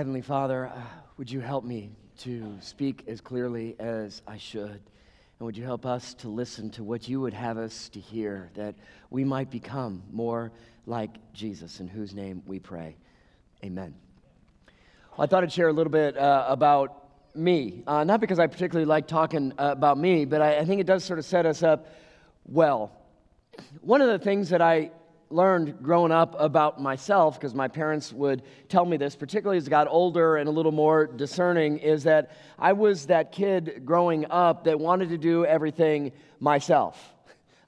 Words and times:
Heavenly 0.00 0.22
Father, 0.22 0.68
uh, 0.68 0.80
would 1.18 1.30
you 1.30 1.40
help 1.40 1.62
me 1.62 1.90
to 2.20 2.56
speak 2.62 3.04
as 3.06 3.20
clearly 3.20 3.76
as 3.78 4.22
I 4.26 4.38
should? 4.38 4.70
And 4.70 5.40
would 5.40 5.58
you 5.58 5.64
help 5.64 5.84
us 5.84 6.14
to 6.14 6.28
listen 6.30 6.70
to 6.70 6.82
what 6.82 7.06
you 7.06 7.20
would 7.20 7.34
have 7.34 7.58
us 7.58 7.90
to 7.90 8.00
hear, 8.00 8.48
that 8.54 8.76
we 9.10 9.24
might 9.24 9.50
become 9.50 10.02
more 10.10 10.52
like 10.86 11.10
Jesus, 11.34 11.80
in 11.80 11.86
whose 11.86 12.14
name 12.14 12.42
we 12.46 12.58
pray? 12.58 12.96
Amen. 13.62 13.94
Well, 15.18 15.24
I 15.24 15.26
thought 15.26 15.42
I'd 15.42 15.52
share 15.52 15.68
a 15.68 15.72
little 15.74 15.92
bit 15.92 16.16
uh, 16.16 16.46
about 16.48 17.04
me. 17.34 17.82
Uh, 17.86 18.02
not 18.02 18.22
because 18.22 18.38
I 18.38 18.46
particularly 18.46 18.86
like 18.86 19.06
talking 19.06 19.52
uh, 19.58 19.72
about 19.72 19.98
me, 19.98 20.24
but 20.24 20.40
I, 20.40 20.60
I 20.60 20.64
think 20.64 20.80
it 20.80 20.86
does 20.86 21.04
sort 21.04 21.18
of 21.18 21.26
set 21.26 21.44
us 21.44 21.62
up 21.62 21.88
well. 22.46 22.90
One 23.82 24.00
of 24.00 24.08
the 24.08 24.18
things 24.18 24.48
that 24.48 24.62
I 24.62 24.92
learned 25.30 25.82
growing 25.82 26.12
up 26.12 26.34
about 26.38 26.80
myself, 26.80 27.38
because 27.38 27.54
my 27.54 27.68
parents 27.68 28.12
would 28.12 28.42
tell 28.68 28.84
me 28.84 28.96
this, 28.96 29.14
particularly 29.14 29.58
as 29.58 29.66
I 29.66 29.70
got 29.70 29.86
older 29.88 30.36
and 30.36 30.48
a 30.48 30.52
little 30.52 30.72
more 30.72 31.06
discerning, 31.06 31.78
is 31.78 32.02
that 32.04 32.36
I 32.58 32.72
was 32.72 33.06
that 33.06 33.32
kid 33.32 33.82
growing 33.84 34.26
up 34.30 34.64
that 34.64 34.78
wanted 34.78 35.08
to 35.10 35.18
do 35.18 35.46
everything 35.46 36.12
myself. 36.40 37.14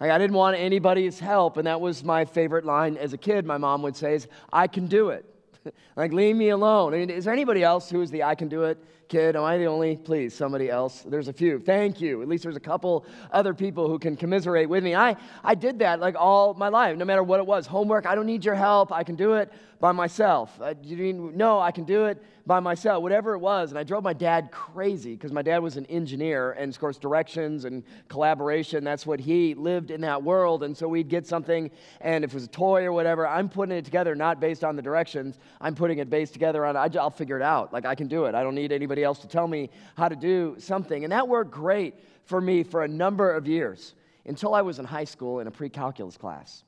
Like 0.00 0.10
I 0.10 0.18
didn't 0.18 0.34
want 0.34 0.56
anybody's 0.56 1.20
help, 1.20 1.56
and 1.56 1.66
that 1.66 1.80
was 1.80 2.02
my 2.02 2.24
favorite 2.24 2.64
line 2.64 2.96
as 2.96 3.12
a 3.12 3.18
kid. 3.18 3.46
My 3.46 3.58
mom 3.58 3.82
would 3.82 3.96
say, 3.96 4.16
is, 4.16 4.26
I 4.52 4.66
can 4.66 4.88
do 4.88 5.10
it. 5.10 5.24
like, 5.96 6.12
leave 6.12 6.34
me 6.34 6.48
alone. 6.48 6.92
I 6.94 6.98
mean, 6.98 7.10
is 7.10 7.24
there 7.24 7.32
anybody 7.32 7.62
else 7.62 7.88
who 7.88 8.00
is 8.02 8.10
the 8.10 8.24
I 8.24 8.34
can 8.34 8.48
do 8.48 8.64
it 8.64 8.82
kid? 9.12 9.36
Am 9.36 9.44
I 9.44 9.58
the 9.58 9.66
only? 9.66 9.98
Please, 9.98 10.34
somebody 10.34 10.70
else. 10.70 11.02
There's 11.06 11.28
a 11.28 11.34
few. 11.34 11.60
Thank 11.60 12.00
you. 12.00 12.22
At 12.22 12.28
least 12.28 12.44
there's 12.44 12.56
a 12.56 12.60
couple 12.60 13.04
other 13.30 13.52
people 13.52 13.86
who 13.86 13.98
can 13.98 14.16
commiserate 14.16 14.70
with 14.70 14.82
me. 14.82 14.94
I, 14.94 15.16
I 15.44 15.54
did 15.54 15.80
that 15.80 16.00
like 16.00 16.16
all 16.18 16.54
my 16.54 16.68
life, 16.68 16.96
no 16.96 17.04
matter 17.04 17.22
what 17.22 17.38
it 17.38 17.46
was. 17.46 17.66
Homework, 17.66 18.06
I 18.06 18.14
don't 18.14 18.24
need 18.24 18.42
your 18.42 18.54
help. 18.54 18.90
I 18.90 19.04
can 19.04 19.14
do 19.14 19.34
it 19.34 19.52
by 19.82 19.92
myself. 19.92 20.58
Uh, 20.62 20.74
you 20.82 21.12
no, 21.34 21.60
I 21.60 21.72
can 21.72 21.84
do 21.84 22.06
it 22.06 22.22
by 22.46 22.60
myself, 22.60 23.02
whatever 23.02 23.34
it 23.34 23.38
was. 23.38 23.70
And 23.70 23.78
I 23.78 23.82
drove 23.82 24.04
my 24.04 24.12
dad 24.12 24.50
crazy 24.52 25.14
because 25.14 25.32
my 25.32 25.42
dad 25.42 25.58
was 25.58 25.76
an 25.76 25.86
engineer, 25.86 26.52
and 26.52 26.72
of 26.72 26.78
course, 26.78 26.98
directions 26.98 27.64
and 27.64 27.82
collaboration, 28.08 28.84
that's 28.84 29.06
what 29.06 29.20
he 29.20 29.54
lived 29.54 29.90
in 29.90 30.00
that 30.02 30.22
world. 30.22 30.62
And 30.62 30.76
so 30.76 30.88
we'd 30.88 31.08
get 31.08 31.26
something, 31.26 31.70
and 32.00 32.24
if 32.24 32.30
it 32.30 32.34
was 32.34 32.44
a 32.44 32.48
toy 32.48 32.84
or 32.84 32.92
whatever, 32.92 33.26
I'm 33.26 33.48
putting 33.48 33.76
it 33.76 33.84
together 33.84 34.14
not 34.14 34.40
based 34.40 34.64
on 34.64 34.76
the 34.76 34.82
directions, 34.82 35.38
I'm 35.60 35.74
putting 35.74 35.98
it 35.98 36.08
based 36.08 36.32
together 36.32 36.64
on, 36.64 36.76
I'll 36.76 37.10
figure 37.10 37.36
it 37.36 37.42
out. 37.42 37.72
Like 37.72 37.84
I 37.84 37.94
can 37.94 38.06
do 38.06 38.26
it. 38.26 38.34
I 38.34 38.42
don't 38.42 38.54
need 38.54 38.72
anybody 38.72 39.01
else 39.04 39.18
to 39.20 39.28
tell 39.28 39.46
me 39.46 39.70
how 39.96 40.08
to 40.08 40.16
do 40.16 40.56
something. 40.58 41.04
And 41.04 41.12
that 41.12 41.28
worked 41.28 41.50
great 41.50 41.94
for 42.24 42.40
me 42.40 42.62
for 42.62 42.84
a 42.84 42.88
number 42.88 43.32
of 43.32 43.46
years 43.46 43.94
until 44.24 44.54
I 44.54 44.62
was 44.62 44.78
in 44.78 44.84
high 44.84 45.04
school 45.04 45.40
in 45.40 45.46
a 45.46 45.50
pre 45.50 45.68
calculus 45.68 46.16
class. 46.16 46.64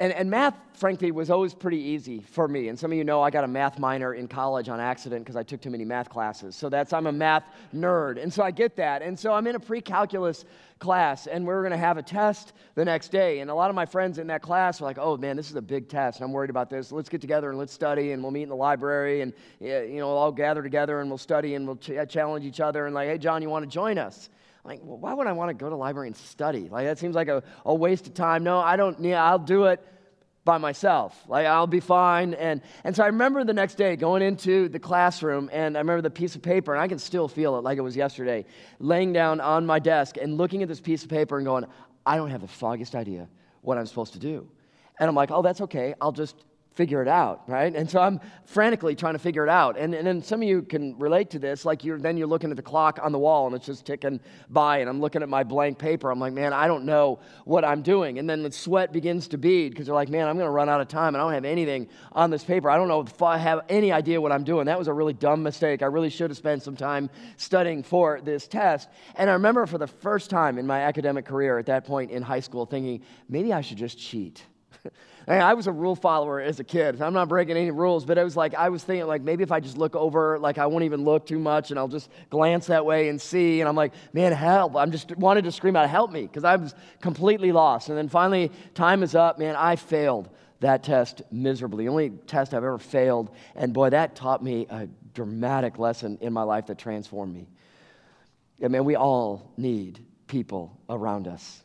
And, 0.00 0.12
and, 0.12 0.28
math, 0.28 0.56
frankly, 0.72 1.12
was 1.12 1.30
always 1.30 1.54
pretty 1.54 1.78
easy 1.78 2.20
for 2.20 2.48
me. 2.48 2.66
And 2.66 2.76
some 2.76 2.90
of 2.90 2.98
you 2.98 3.04
know 3.04 3.22
I 3.22 3.30
got 3.30 3.44
a 3.44 3.48
math 3.48 3.78
minor 3.78 4.14
in 4.14 4.26
college 4.26 4.68
on 4.68 4.80
accident 4.80 5.24
because 5.24 5.36
I 5.36 5.44
took 5.44 5.60
too 5.60 5.70
many 5.70 5.84
math 5.84 6.08
classes. 6.08 6.56
So 6.56 6.68
that's, 6.68 6.92
I'm 6.92 7.06
a 7.06 7.12
math 7.12 7.44
nerd. 7.72 8.20
And 8.20 8.32
so 8.32 8.42
I 8.42 8.50
get 8.50 8.74
that. 8.76 9.02
And 9.02 9.16
so 9.16 9.32
I'm 9.32 9.46
in 9.46 9.54
a 9.54 9.60
pre 9.60 9.80
calculus 9.80 10.44
class, 10.80 11.28
and 11.28 11.46
we're 11.46 11.60
going 11.60 11.70
to 11.70 11.76
have 11.76 11.96
a 11.96 12.02
test 12.02 12.54
the 12.74 12.84
next 12.84 13.12
day. 13.12 13.38
And 13.38 13.50
a 13.50 13.54
lot 13.54 13.70
of 13.70 13.76
my 13.76 13.86
friends 13.86 14.18
in 14.18 14.26
that 14.26 14.42
class 14.42 14.80
are 14.80 14.84
like, 14.84 14.98
oh 14.98 15.16
man, 15.16 15.36
this 15.36 15.48
is 15.48 15.56
a 15.56 15.62
big 15.62 15.88
test. 15.88 16.20
I'm 16.20 16.32
worried 16.32 16.50
about 16.50 16.70
this. 16.70 16.90
Let's 16.90 17.08
get 17.08 17.20
together 17.20 17.50
and 17.50 17.58
let's 17.58 17.72
study, 17.72 18.10
and 18.10 18.22
we'll 18.22 18.32
meet 18.32 18.42
in 18.42 18.48
the 18.48 18.56
library, 18.56 19.20
and 19.20 19.32
you 19.60 19.68
know, 19.68 20.08
we'll 20.08 20.18
all 20.18 20.32
gather 20.32 20.62
together 20.62 21.00
and 21.00 21.08
we'll 21.08 21.18
study 21.18 21.54
and 21.54 21.66
we'll 21.66 21.76
ch- 21.76 21.90
uh, 21.90 22.04
challenge 22.04 22.44
each 22.44 22.60
other. 22.60 22.86
And 22.86 22.94
like, 22.96 23.08
hey, 23.08 23.18
John, 23.18 23.42
you 23.42 23.48
want 23.48 23.64
to 23.64 23.70
join 23.70 23.96
us? 23.96 24.28
Like, 24.64 24.80
well, 24.82 24.98
why 24.98 25.12
would 25.12 25.26
I 25.26 25.32
want 25.32 25.50
to 25.50 25.54
go 25.54 25.68
to 25.68 25.76
library 25.76 26.08
and 26.08 26.16
study? 26.16 26.68
Like, 26.70 26.86
that 26.86 26.98
seems 26.98 27.14
like 27.14 27.28
a, 27.28 27.42
a 27.66 27.74
waste 27.74 28.06
of 28.06 28.14
time. 28.14 28.44
No, 28.44 28.58
I 28.58 28.76
don't, 28.76 28.98
need, 28.98 29.10
yeah, 29.10 29.24
I'll 29.24 29.38
do 29.38 29.64
it 29.64 29.84
by 30.44 30.58
myself. 30.58 31.18
Like, 31.28 31.46
I'll 31.46 31.66
be 31.66 31.80
fine. 31.80 32.34
And, 32.34 32.62
and 32.82 32.96
so 32.96 33.02
I 33.02 33.06
remember 33.06 33.44
the 33.44 33.52
next 33.52 33.74
day 33.74 33.96
going 33.96 34.22
into 34.22 34.68
the 34.68 34.78
classroom, 34.78 35.50
and 35.52 35.76
I 35.76 35.80
remember 35.80 36.02
the 36.02 36.10
piece 36.10 36.34
of 36.34 36.42
paper, 36.42 36.72
and 36.72 36.80
I 36.80 36.88
can 36.88 36.98
still 36.98 37.28
feel 37.28 37.56
it 37.58 37.62
like 37.62 37.76
it 37.76 37.82
was 37.82 37.94
yesterday, 37.94 38.46
laying 38.78 39.12
down 39.12 39.40
on 39.40 39.66
my 39.66 39.78
desk 39.78 40.16
and 40.20 40.36
looking 40.38 40.62
at 40.62 40.68
this 40.68 40.80
piece 40.80 41.02
of 41.02 41.10
paper 41.10 41.36
and 41.36 41.44
going, 41.44 41.66
I 42.06 42.16
don't 42.16 42.30
have 42.30 42.40
the 42.40 42.48
foggiest 42.48 42.94
idea 42.94 43.28
what 43.60 43.78
I'm 43.78 43.86
supposed 43.86 44.14
to 44.14 44.18
do. 44.18 44.48
And 44.98 45.08
I'm 45.08 45.14
like, 45.14 45.30
oh, 45.30 45.42
that's 45.42 45.60
okay. 45.62 45.94
I'll 46.00 46.12
just 46.12 46.36
figure 46.74 47.00
it 47.00 47.08
out, 47.08 47.48
right? 47.48 47.74
And 47.74 47.88
so 47.88 48.00
I'm 48.00 48.20
frantically 48.44 48.96
trying 48.96 49.14
to 49.14 49.18
figure 49.20 49.44
it 49.44 49.48
out. 49.48 49.78
And, 49.78 49.94
and 49.94 50.06
then 50.06 50.22
some 50.22 50.42
of 50.42 50.48
you 50.48 50.62
can 50.62 50.98
relate 50.98 51.30
to 51.30 51.38
this. 51.38 51.64
Like 51.64 51.84
you're 51.84 51.98
then 51.98 52.16
you're 52.16 52.26
looking 52.26 52.50
at 52.50 52.56
the 52.56 52.62
clock 52.62 52.98
on 53.00 53.12
the 53.12 53.18
wall 53.18 53.46
and 53.46 53.54
it's 53.54 53.66
just 53.66 53.86
ticking 53.86 54.20
by, 54.50 54.78
and 54.78 54.90
I'm 54.90 55.00
looking 55.00 55.22
at 55.22 55.28
my 55.28 55.44
blank 55.44 55.78
paper. 55.78 56.10
I'm 56.10 56.18
like, 56.18 56.32
man, 56.32 56.52
I 56.52 56.66
don't 56.66 56.84
know 56.84 57.20
what 57.44 57.64
I'm 57.64 57.82
doing. 57.82 58.18
And 58.18 58.28
then 58.28 58.42
the 58.42 58.50
sweat 58.50 58.92
begins 58.92 59.28
to 59.28 59.38
bead 59.38 59.70
because 59.70 59.86
you're 59.86 59.94
like, 59.94 60.08
man, 60.08 60.26
I'm 60.26 60.36
going 60.36 60.46
to 60.46 60.50
run 60.50 60.68
out 60.68 60.80
of 60.80 60.88
time 60.88 61.14
and 61.14 61.18
I 61.18 61.20
don't 61.24 61.34
have 61.34 61.44
anything 61.44 61.88
on 62.12 62.30
this 62.30 62.42
paper. 62.42 62.68
I 62.68 62.76
don't 62.76 62.88
know 62.88 63.00
if 63.00 63.22
I 63.22 63.38
have 63.38 63.64
any 63.68 63.92
idea 63.92 64.20
what 64.20 64.32
I'm 64.32 64.44
doing. 64.44 64.66
That 64.66 64.78
was 64.78 64.88
a 64.88 64.92
really 64.92 65.12
dumb 65.12 65.42
mistake. 65.42 65.82
I 65.82 65.86
really 65.86 66.10
should 66.10 66.30
have 66.30 66.36
spent 66.36 66.64
some 66.64 66.76
time 66.76 67.08
studying 67.36 67.84
for 67.84 68.20
this 68.20 68.48
test. 68.48 68.88
And 69.14 69.30
I 69.30 69.34
remember 69.34 69.66
for 69.66 69.78
the 69.78 69.86
first 69.86 70.28
time 70.28 70.58
in 70.58 70.66
my 70.66 70.80
academic 70.80 71.24
career 71.24 71.58
at 71.58 71.66
that 71.66 71.84
point 71.84 72.10
in 72.10 72.22
high 72.22 72.40
school 72.40 72.66
thinking, 72.66 73.02
maybe 73.28 73.52
I 73.52 73.60
should 73.60 73.78
just 73.78 73.96
cheat. 73.96 74.42
I 75.28 75.54
was 75.54 75.66
a 75.66 75.72
rule 75.72 75.96
follower 75.96 76.40
as 76.40 76.60
a 76.60 76.64
kid. 76.64 77.00
I'm 77.00 77.14
not 77.14 77.28
breaking 77.28 77.56
any 77.56 77.70
rules, 77.70 78.04
but 78.04 78.18
it 78.18 78.24
was 78.24 78.36
like 78.36 78.54
I 78.54 78.68
was 78.68 78.84
thinking 78.84 79.06
like 79.06 79.22
maybe 79.22 79.42
if 79.42 79.50
I 79.52 79.60
just 79.60 79.78
look 79.78 79.96
over, 79.96 80.38
like 80.38 80.58
I 80.58 80.66
won't 80.66 80.84
even 80.84 81.04
look 81.04 81.26
too 81.26 81.38
much, 81.38 81.70
and 81.70 81.78
I'll 81.78 81.88
just 81.88 82.10
glance 82.30 82.66
that 82.66 82.84
way 82.84 83.08
and 83.08 83.20
see. 83.20 83.60
And 83.60 83.68
I'm 83.68 83.76
like, 83.76 83.92
man, 84.12 84.32
help! 84.32 84.76
I'm 84.76 84.90
just 84.90 85.16
wanted 85.16 85.44
to 85.44 85.52
scream 85.52 85.76
out, 85.76 85.88
help 85.88 86.10
me, 86.10 86.22
because 86.22 86.44
I 86.44 86.56
was 86.56 86.74
completely 87.00 87.52
lost. 87.52 87.88
And 87.88 87.96
then 87.96 88.08
finally, 88.08 88.52
time 88.74 89.02
is 89.02 89.14
up. 89.14 89.38
Man, 89.38 89.56
I 89.56 89.76
failed 89.76 90.28
that 90.60 90.82
test 90.82 91.22
miserably. 91.30 91.84
The 91.84 91.90
only 91.90 92.10
test 92.10 92.52
I've 92.52 92.64
ever 92.64 92.78
failed, 92.78 93.30
and 93.54 93.72
boy, 93.72 93.90
that 93.90 94.16
taught 94.16 94.42
me 94.42 94.66
a 94.68 94.88
dramatic 95.14 95.78
lesson 95.78 96.18
in 96.20 96.32
my 96.32 96.42
life 96.42 96.66
that 96.66 96.78
transformed 96.78 97.32
me. 97.32 97.48
Yeah, 98.58 98.68
man, 98.68 98.84
we 98.84 98.96
all 98.96 99.52
need 99.56 100.04
people 100.26 100.78
around 100.88 101.28
us. 101.28 101.62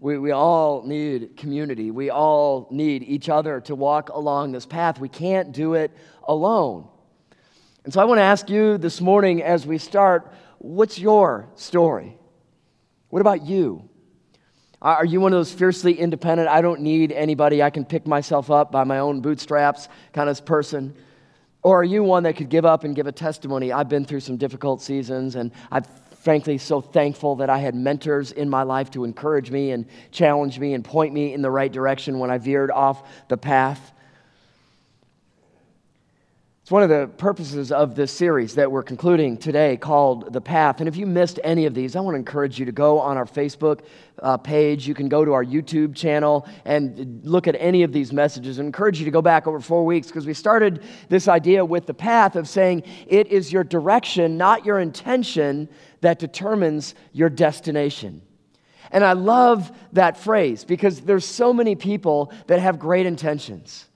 We, 0.00 0.18
we 0.18 0.30
all 0.30 0.82
need 0.84 1.36
community. 1.36 1.90
We 1.90 2.10
all 2.10 2.68
need 2.70 3.02
each 3.02 3.28
other 3.28 3.60
to 3.62 3.74
walk 3.74 4.10
along 4.10 4.52
this 4.52 4.64
path. 4.64 5.00
We 5.00 5.08
can't 5.08 5.52
do 5.52 5.74
it 5.74 5.90
alone. 6.26 6.88
And 7.84 7.92
so 7.92 8.00
I 8.00 8.04
want 8.04 8.18
to 8.18 8.22
ask 8.22 8.48
you 8.48 8.78
this 8.78 9.00
morning 9.00 9.42
as 9.42 9.66
we 9.66 9.78
start 9.78 10.32
what's 10.58 10.98
your 10.98 11.48
story? 11.54 12.16
What 13.08 13.20
about 13.20 13.46
you? 13.46 13.88
Are 14.80 15.04
you 15.04 15.20
one 15.20 15.32
of 15.32 15.38
those 15.38 15.52
fiercely 15.52 15.94
independent, 15.94 16.48
I 16.48 16.60
don't 16.60 16.82
need 16.82 17.10
anybody, 17.10 17.62
I 17.62 17.70
can 17.70 17.84
pick 17.84 18.06
myself 18.06 18.48
up 18.50 18.70
by 18.70 18.84
my 18.84 18.98
own 18.98 19.20
bootstraps 19.20 19.88
kind 20.12 20.28
of 20.30 20.44
person? 20.44 20.94
Or 21.62 21.80
are 21.80 21.84
you 21.84 22.04
one 22.04 22.22
that 22.22 22.36
could 22.36 22.48
give 22.48 22.64
up 22.64 22.84
and 22.84 22.94
give 22.94 23.08
a 23.08 23.12
testimony? 23.12 23.72
I've 23.72 23.88
been 23.88 24.04
through 24.04 24.20
some 24.20 24.36
difficult 24.36 24.80
seasons 24.80 25.34
and 25.34 25.50
I've 25.72 25.88
frankly 26.20 26.58
so 26.58 26.80
thankful 26.80 27.36
that 27.36 27.48
I 27.48 27.58
had 27.58 27.74
mentors 27.74 28.32
in 28.32 28.48
my 28.48 28.62
life 28.62 28.90
to 28.92 29.04
encourage 29.04 29.50
me 29.50 29.70
and 29.70 29.86
challenge 30.10 30.58
me 30.58 30.74
and 30.74 30.84
point 30.84 31.14
me 31.14 31.32
in 31.32 31.42
the 31.42 31.50
right 31.50 31.70
direction 31.70 32.18
when 32.18 32.30
I 32.30 32.38
veered 32.38 32.70
off 32.70 33.08
the 33.28 33.36
path. 33.36 33.92
It's 36.68 36.70
one 36.70 36.82
of 36.82 36.90
the 36.90 37.06
purposes 37.16 37.72
of 37.72 37.94
this 37.94 38.12
series 38.12 38.56
that 38.56 38.70
we're 38.70 38.82
concluding 38.82 39.38
today 39.38 39.78
called 39.78 40.34
The 40.34 40.40
Path. 40.42 40.80
And 40.80 40.88
if 40.88 40.96
you 40.96 41.06
missed 41.06 41.40
any 41.42 41.64
of 41.64 41.72
these, 41.72 41.96
I 41.96 42.00
want 42.00 42.12
to 42.12 42.18
encourage 42.18 42.58
you 42.58 42.66
to 42.66 42.72
go 42.72 42.98
on 42.98 43.16
our 43.16 43.24
Facebook 43.24 43.80
uh, 44.22 44.36
page. 44.36 44.86
You 44.86 44.92
can 44.92 45.08
go 45.08 45.24
to 45.24 45.32
our 45.32 45.42
YouTube 45.42 45.96
channel 45.96 46.46
and 46.66 47.22
look 47.24 47.48
at 47.48 47.56
any 47.58 47.84
of 47.84 47.92
these 47.94 48.12
messages. 48.12 48.60
I 48.60 48.64
encourage 48.64 48.98
you 48.98 49.06
to 49.06 49.10
go 49.10 49.22
back 49.22 49.46
over 49.46 49.60
four 49.60 49.86
weeks 49.86 50.08
because 50.08 50.26
we 50.26 50.34
started 50.34 50.82
this 51.08 51.26
idea 51.26 51.64
with 51.64 51.86
The 51.86 51.94
Path 51.94 52.36
of 52.36 52.46
saying 52.46 52.82
it 53.06 53.28
is 53.28 53.50
your 53.50 53.64
direction, 53.64 54.36
not 54.36 54.66
your 54.66 54.78
intention, 54.78 55.70
that 56.00 56.18
determines 56.18 56.94
your 57.12 57.28
destination. 57.28 58.22
And 58.90 59.04
I 59.04 59.12
love 59.12 59.70
that 59.92 60.16
phrase 60.16 60.64
because 60.64 61.00
there's 61.00 61.24
so 61.24 61.52
many 61.52 61.74
people 61.74 62.32
that 62.46 62.60
have 62.60 62.78
great 62.78 63.06
intentions. 63.06 63.86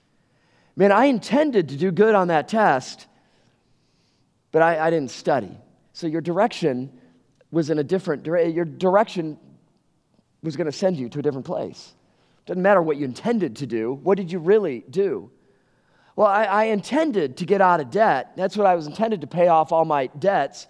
Man, 0.76 0.92
I 0.92 1.06
intended 1.06 1.68
to 1.70 1.76
do 1.76 1.90
good 1.90 2.14
on 2.14 2.28
that 2.28 2.48
test, 2.48 3.06
but 4.50 4.62
I, 4.62 4.86
I 4.86 4.90
didn't 4.90 5.10
study. 5.10 5.56
So 5.92 6.06
your 6.06 6.20
direction 6.20 6.92
was 7.50 7.70
in 7.70 7.78
a 7.78 7.84
different 7.84 8.22
direction. 8.22 8.54
Your 8.54 8.64
direction 8.64 9.38
was 10.42 10.56
going 10.56 10.66
to 10.66 10.72
send 10.72 10.96
you 10.96 11.08
to 11.10 11.18
a 11.18 11.22
different 11.22 11.46
place. 11.46 11.94
Doesn't 12.46 12.62
matter 12.62 12.82
what 12.82 12.96
you 12.96 13.04
intended 13.04 13.56
to 13.56 13.66
do. 13.66 13.94
What 14.02 14.16
did 14.16 14.32
you 14.32 14.38
really 14.40 14.84
do? 14.90 15.30
Well, 16.16 16.26
I, 16.26 16.44
I 16.44 16.64
intended 16.64 17.36
to 17.38 17.46
get 17.46 17.60
out 17.60 17.80
of 17.80 17.90
debt. 17.90 18.32
That's 18.36 18.56
what 18.56 18.66
I 18.66 18.74
was 18.74 18.86
intended 18.86 19.20
to 19.22 19.26
pay 19.26 19.48
off 19.48 19.72
all 19.72 19.84
my 19.84 20.08
debts, 20.18 20.66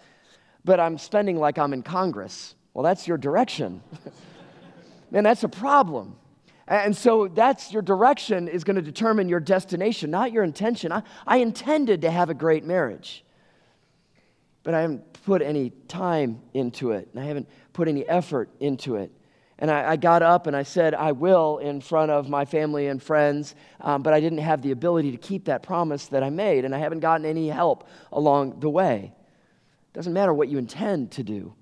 but 0.64 0.80
I'm 0.80 0.98
spending 0.98 1.36
like 1.36 1.58
I'm 1.58 1.72
in 1.72 1.82
Congress. 1.82 2.54
Well, 2.74 2.82
that's 2.82 3.06
your 3.06 3.18
direction. 3.18 3.82
Man, 5.10 5.24
that's 5.24 5.44
a 5.44 5.48
problem. 5.48 6.16
And 6.68 6.96
so 6.96 7.28
that's 7.28 7.72
your 7.72 7.82
direction 7.82 8.48
is 8.48 8.64
going 8.64 8.76
to 8.76 8.82
determine 8.82 9.28
your 9.28 9.40
destination, 9.40 10.10
not 10.10 10.32
your 10.32 10.44
intention. 10.44 10.92
I, 10.92 11.02
I 11.26 11.38
intended 11.38 12.02
to 12.02 12.10
have 12.10 12.30
a 12.30 12.34
great 12.34 12.64
marriage, 12.64 13.24
but 14.62 14.72
I 14.72 14.80
haven't 14.80 15.12
put 15.24 15.42
any 15.42 15.70
time 15.88 16.40
into 16.54 16.92
it, 16.92 17.08
and 17.12 17.22
I 17.22 17.26
haven't 17.26 17.48
put 17.72 17.88
any 17.88 18.08
effort 18.08 18.48
into 18.60 18.96
it. 18.96 19.12
And 19.58 19.70
I, 19.70 19.90
I 19.90 19.96
got 19.96 20.22
up 20.22 20.46
and 20.46 20.56
I 20.56 20.62
said, 20.62 20.94
I 20.94 21.12
will 21.12 21.58
in 21.58 21.80
front 21.80 22.10
of 22.10 22.28
my 22.28 22.44
family 22.44 22.86
and 22.86 23.02
friends, 23.02 23.54
um, 23.80 24.02
but 24.02 24.12
I 24.12 24.20
didn't 24.20 24.38
have 24.38 24.62
the 24.62 24.70
ability 24.70 25.10
to 25.12 25.18
keep 25.18 25.44
that 25.44 25.62
promise 25.62 26.06
that 26.06 26.22
I 26.22 26.30
made, 26.30 26.64
and 26.64 26.74
I 26.74 26.78
haven't 26.78 27.00
gotten 27.00 27.26
any 27.26 27.48
help 27.48 27.86
along 28.12 28.60
the 28.60 28.70
way. 28.70 29.12
Doesn't 29.92 30.12
matter 30.12 30.32
what 30.32 30.48
you 30.48 30.58
intend 30.58 31.12
to 31.12 31.22
do. 31.22 31.54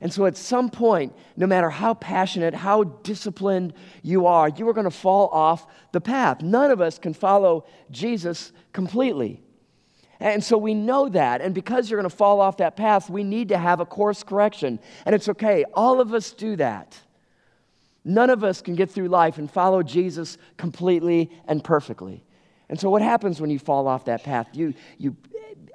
And 0.00 0.12
so 0.12 0.26
at 0.26 0.36
some 0.36 0.68
point, 0.68 1.14
no 1.36 1.46
matter 1.46 1.70
how 1.70 1.94
passionate, 1.94 2.54
how 2.54 2.84
disciplined 2.84 3.72
you 4.02 4.26
are, 4.26 4.48
you 4.50 4.68
are 4.68 4.72
going 4.72 4.84
to 4.84 4.90
fall 4.90 5.28
off 5.28 5.66
the 5.92 6.00
path. 6.00 6.42
None 6.42 6.70
of 6.70 6.80
us 6.80 6.98
can 6.98 7.14
follow 7.14 7.64
Jesus 7.90 8.52
completely. 8.72 9.42
And 10.20 10.42
so 10.42 10.58
we 10.58 10.74
know 10.74 11.08
that. 11.08 11.40
And 11.40 11.54
because 11.54 11.90
you're 11.90 11.98
going 11.98 12.10
to 12.10 12.14
fall 12.14 12.40
off 12.40 12.58
that 12.58 12.76
path, 12.76 13.08
we 13.08 13.24
need 13.24 13.48
to 13.48 13.58
have 13.58 13.80
a 13.80 13.86
course 13.86 14.22
correction. 14.22 14.78
And 15.06 15.14
it's 15.14 15.28
okay. 15.28 15.64
All 15.74 16.00
of 16.00 16.12
us 16.12 16.32
do 16.32 16.56
that. 16.56 16.98
None 18.04 18.30
of 18.30 18.44
us 18.44 18.60
can 18.60 18.74
get 18.74 18.90
through 18.90 19.08
life 19.08 19.38
and 19.38 19.50
follow 19.50 19.82
Jesus 19.82 20.36
completely 20.58 21.30
and 21.48 21.64
perfectly. 21.64 22.22
And 22.68 22.78
so, 22.78 22.90
what 22.90 23.02
happens 23.02 23.40
when 23.40 23.50
you 23.50 23.58
fall 23.58 23.88
off 23.88 24.06
that 24.06 24.22
path? 24.24 24.48
You, 24.52 24.74
you 24.98 25.16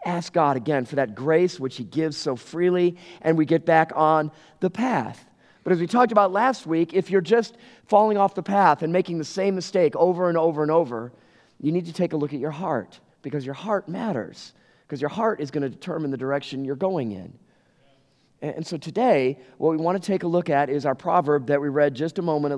ask 0.06 0.34
God 0.34 0.58
again 0.58 0.86
for 0.86 0.96
that 0.96 1.16
grace 1.16 1.60
which 1.60 1.78
He 1.78 1.84
gives 1.84 2.18
so 2.18 2.36
freely, 2.36 2.98
and 3.22 3.38
we 3.38 3.46
get 3.46 3.66
back 3.66 3.92
on 3.96 4.32
the 4.60 4.70
path. 4.70 5.26
But 5.64 5.74
as 5.74 5.80
we 5.80 5.88
talked 5.88 6.12
about 6.12 6.32
last 6.32 6.66
week, 6.66 6.94
if 6.94 7.12
you're 7.12 7.22
just 7.22 7.58
falling 7.86 8.18
off 8.18 8.34
the 8.34 8.44
path 8.44 8.82
and 8.82 8.94
making 8.94 9.18
the 9.18 9.26
same 9.26 9.56
mistake 9.56 9.96
over 9.96 10.30
and 10.30 10.38
over 10.38 10.64
and 10.64 10.72
over, 10.72 11.12
you 11.60 11.72
need 11.72 11.86
to 11.86 11.94
take 11.94 12.14
a 12.14 12.18
look 12.18 12.34
at 12.34 12.40
your 12.40 12.52
heart 12.52 13.00
because 13.22 13.46
your 13.46 13.56
heart 13.56 13.90
matters, 13.90 14.54
because 14.88 15.02
your 15.02 15.10
heart 15.10 15.42
is 15.42 15.52
going 15.52 15.64
to 15.64 15.70
determine 15.70 16.12
the 16.12 16.18
direction 16.18 16.64
you're 16.64 16.76
going 16.76 17.12
in. 17.12 17.38
And 18.42 18.66
so 18.66 18.78
today, 18.78 19.38
what 19.58 19.72
we 19.72 19.78
want 19.78 20.02
to 20.02 20.08
take 20.12 20.24
a 20.24 20.28
look 20.28 20.50
at 20.50 20.70
is 20.70 20.86
our 20.86 20.96
proverb 20.96 21.48
that 21.48 21.60
we 21.60 21.68
read 21.68 21.94
just 21.94 22.20
a 22.20 22.22
moment 22.22 22.54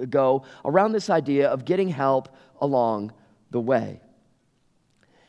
ago 0.00 0.42
around 0.64 0.92
this 0.92 1.10
idea 1.10 1.48
of 1.48 1.66
getting 1.66 1.88
help 1.88 2.34
along 2.62 3.12
the 3.50 3.60
way. 3.60 4.00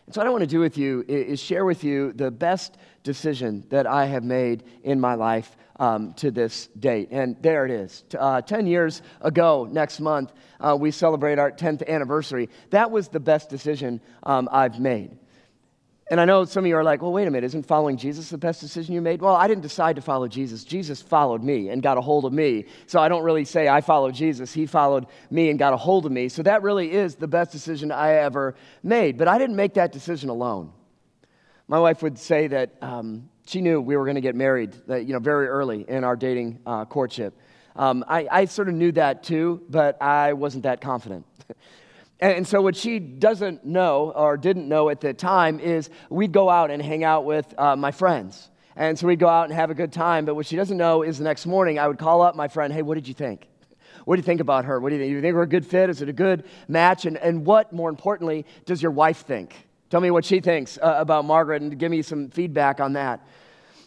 And 0.10 0.16
so, 0.16 0.22
what 0.22 0.28
I 0.28 0.32
want 0.32 0.42
to 0.42 0.48
do 0.48 0.60
with 0.60 0.76
you 0.76 1.06
is 1.08 1.40
share 1.40 1.66
with 1.66 1.84
you 1.84 2.14
the 2.14 2.32
best 2.32 2.78
decision 3.04 3.64
that 3.70 3.86
I 3.86 4.08
have 4.08 4.24
made 4.24 4.64
in 4.82 5.00
my 5.00 5.14
life 5.14 5.56
um, 5.76 6.16
to 6.16 6.32
this 6.32 6.66
date. 6.80 7.10
And 7.12 7.38
there 7.44 7.64
it 7.64 7.70
is. 7.70 8.06
Uh, 8.18 8.42
10 8.42 8.66
years 8.66 9.04
ago, 9.22 9.70
next 9.72 10.00
month, 10.00 10.34
uh, 10.62 10.76
we 10.76 10.90
celebrate 10.90 11.38
our 11.38 11.52
10th 11.52 11.88
anniversary. 11.88 12.50
That 12.72 12.90
was 12.90 13.08
the 13.08 13.20
best 13.20 13.52
decision 13.52 14.02
um, 14.24 14.50
I've 14.52 14.80
made. 14.80 15.16
And 16.12 16.20
I 16.20 16.26
know 16.26 16.44
some 16.44 16.64
of 16.64 16.68
you 16.68 16.76
are 16.76 16.84
like, 16.84 17.04
well, 17.04 17.12
wait 17.12 17.28
a 17.28 17.32
minute, 17.32 17.46
isn't 17.46 17.68
following 17.68 17.96
Jesus 17.96 18.30
the 18.30 18.38
best 18.38 18.62
decision 18.62 18.96
you 18.96 19.02
made? 19.02 19.22
Well, 19.22 19.36
I 19.36 19.48
didn't 19.48 19.62
decide 19.62 19.96
to 19.98 20.02
follow 20.02 20.28
Jesus. 20.28 20.64
Jesus 20.64 21.04
followed 21.04 21.44
me 21.44 21.70
and 21.70 21.84
got 21.84 22.00
a 22.00 22.02
hold 22.02 22.26
of 22.26 22.34
me. 22.34 22.66
So 22.88 23.00
I 23.00 23.10
don't 23.10 23.24
really 23.24 23.46
say 23.46 23.68
I 23.68 23.82
followed 23.82 24.16
Jesus. 24.16 24.52
He 24.52 24.66
followed 24.66 25.06
me 25.30 25.52
and 25.52 25.60
got 25.60 25.74
a 25.74 25.78
hold 25.78 26.08
of 26.08 26.12
me. 26.12 26.28
So 26.28 26.42
that 26.44 26.64
really 26.64 26.92
is 26.92 27.16
the 27.16 27.28
best 27.28 27.52
decision 27.52 27.92
I 27.92 28.14
ever 28.14 28.56
made. 28.82 29.20
But 29.20 29.28
I 29.28 29.38
didn't 29.38 29.56
make 29.56 29.76
that 29.76 29.92
decision 29.92 30.30
alone. 30.30 30.72
My 31.68 31.80
wife 31.80 32.02
would 32.02 32.18
say 32.18 32.48
that 32.48 32.72
um, 32.82 33.30
she 33.46 33.62
knew 33.62 33.80
we 33.80 33.96
were 33.96 34.06
going 34.06 34.16
to 34.16 34.22
get 34.22 34.36
married, 34.36 34.74
that, 34.88 35.06
you 35.06 35.14
know, 35.14 35.20
very 35.20 35.48
early 35.48 35.86
in 35.88 36.04
our 36.04 36.16
dating 36.16 36.58
uh, 36.66 36.86
courtship. 36.86 37.38
Um, 37.76 38.04
I, 38.08 38.28
I 38.32 38.46
sort 38.46 38.68
of 38.68 38.74
knew 38.74 38.92
that 38.94 39.22
too, 39.22 39.62
but 39.70 40.02
I 40.02 40.34
wasn't 40.34 40.64
that 40.64 40.82
confident. 40.82 41.26
And 42.20 42.46
so, 42.46 42.62
what 42.62 42.76
she 42.76 43.00
doesn't 43.00 43.66
know 43.66 44.12
or 44.14 44.36
didn't 44.36 44.68
know 44.68 44.90
at 44.90 45.00
the 45.00 45.14
time 45.14 45.60
is 45.60 45.90
we'd 46.10 46.34
go 46.34 46.50
out 46.50 46.70
and 46.70 46.82
hang 46.82 47.04
out 47.04 47.24
with 47.24 47.54
uh, 47.58 47.76
my 47.76 47.92
friends. 47.92 48.50
And 48.76 48.98
so 48.98 49.08
we'd 49.08 49.20
go 49.20 49.28
out 49.28 49.44
and 49.44 49.54
have 49.54 49.72
a 49.72 49.74
good 49.74 49.92
time. 49.92 50.24
But 50.24 50.36
what 50.36 50.46
she 50.46 50.56
doesn't 50.56 50.78
know 50.78 51.04
is 51.04 51.18
the 51.18 51.26
next 51.26 51.46
morning 51.46 51.78
I 51.78 51.88
would 51.88 51.98
call 51.98 52.22
up 52.22 52.36
my 52.36 52.48
friend, 52.48 52.74
hey, 52.74 52.82
what 52.82 52.96
did 52.96 53.10
you 53.10 53.14
think? 53.14 53.46
What 54.06 54.16
do 54.16 54.20
you 54.22 54.26
think 54.26 54.40
about 54.40 54.66
her? 54.66 54.80
What 54.80 54.90
do 54.90 54.96
you 54.96 55.02
think? 55.02 55.12
Do 55.12 55.16
you 55.16 55.22
think 55.22 55.36
we're 55.36 55.44
a 55.44 55.48
good 55.48 55.66
fit? 55.66 55.90
Is 55.90 56.02
it 56.02 56.08
a 56.08 56.14
good 56.14 56.46
match? 56.70 57.06
And, 57.06 57.18
and 57.18 57.46
what, 57.46 57.74
more 57.74 57.90
importantly, 57.90 58.46
does 58.66 58.82
your 58.82 58.92
wife 58.92 59.26
think? 59.26 59.54
Tell 59.90 60.00
me 60.00 60.12
what 60.12 60.24
she 60.24 60.40
thinks 60.40 60.78
uh, 60.78 60.96
about 60.98 61.26
Margaret 61.26 61.62
and 61.62 61.78
give 61.78 61.92
me 61.92 62.02
some 62.02 62.30
feedback 62.30 62.80
on 62.80 62.94
that. 62.94 63.28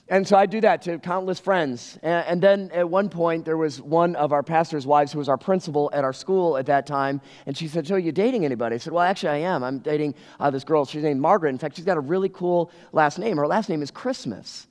And 0.09 0.27
so 0.27 0.37
I 0.37 0.47
do 0.47 0.61
that 0.61 0.83
to 0.83 0.99
countless 0.99 1.39
friends. 1.39 1.99
And, 2.03 2.27
and, 2.27 2.43
then 2.43 2.71
at 2.73 2.89
one 2.89 3.09
point, 3.09 3.45
there 3.45 3.57
was 3.57 3.81
one 3.81 4.17
of 4.17 4.33
our 4.33 4.43
pastor's 4.43 4.87
wives 4.87 5.13
who 5.13 5.19
was 5.19 5.29
our 5.29 5.39
principal 5.39 5.91
at 5.93 6.05
our 6.05 6.13
school 6.13 6.57
at 6.57 6.67
that 6.67 6.87
time. 6.87 7.21
And 7.47 7.57
she 7.57 7.69
said, 7.69 7.87
So, 7.87 7.95
are 7.95 7.99
you 7.99 8.13
dating 8.13 8.45
anybody? 8.45 8.75
I 8.75 8.79
said, 8.79 8.93
Well, 8.93 9.05
actually, 9.05 9.31
I 9.31 9.37
am. 9.55 9.63
I'm 9.63 9.79
dating 9.79 10.15
uh, 10.41 10.51
this 10.51 10.65
girl. 10.65 10.85
She's 10.85 11.03
named 11.03 11.21
Margaret. 11.21 11.51
In 11.51 11.59
fact, 11.59 11.77
she's 11.77 11.85
got 11.85 11.97
a 11.97 12.01
really 12.01 12.29
cool 12.29 12.71
last 12.93 13.19
name. 13.19 13.37
Her 13.37 13.47
last 13.47 13.69
name 13.69 13.81
is 13.81 13.91
Christmas. 13.91 14.67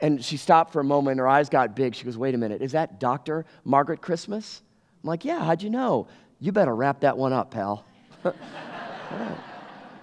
And 0.00 0.22
she 0.22 0.36
stopped 0.36 0.72
for 0.72 0.80
a 0.80 0.84
moment. 0.84 1.18
Her 1.18 1.28
eyes 1.28 1.48
got 1.48 1.74
big. 1.74 1.94
She 1.94 2.04
goes, 2.04 2.18
Wait 2.18 2.34
a 2.34 2.38
minute. 2.38 2.60
Is 2.60 2.72
that 2.72 3.00
Dr. 3.00 3.46
Margaret 3.64 4.02
Christmas? 4.02 4.62
I'm 5.02 5.08
like, 5.08 5.24
Yeah, 5.24 5.42
how'd 5.42 5.62
you 5.62 5.70
know? 5.70 6.06
You 6.38 6.52
better 6.52 6.76
wrap 6.76 7.00
that 7.00 7.16
one 7.16 7.32
up, 7.32 7.50
pal. 7.50 7.84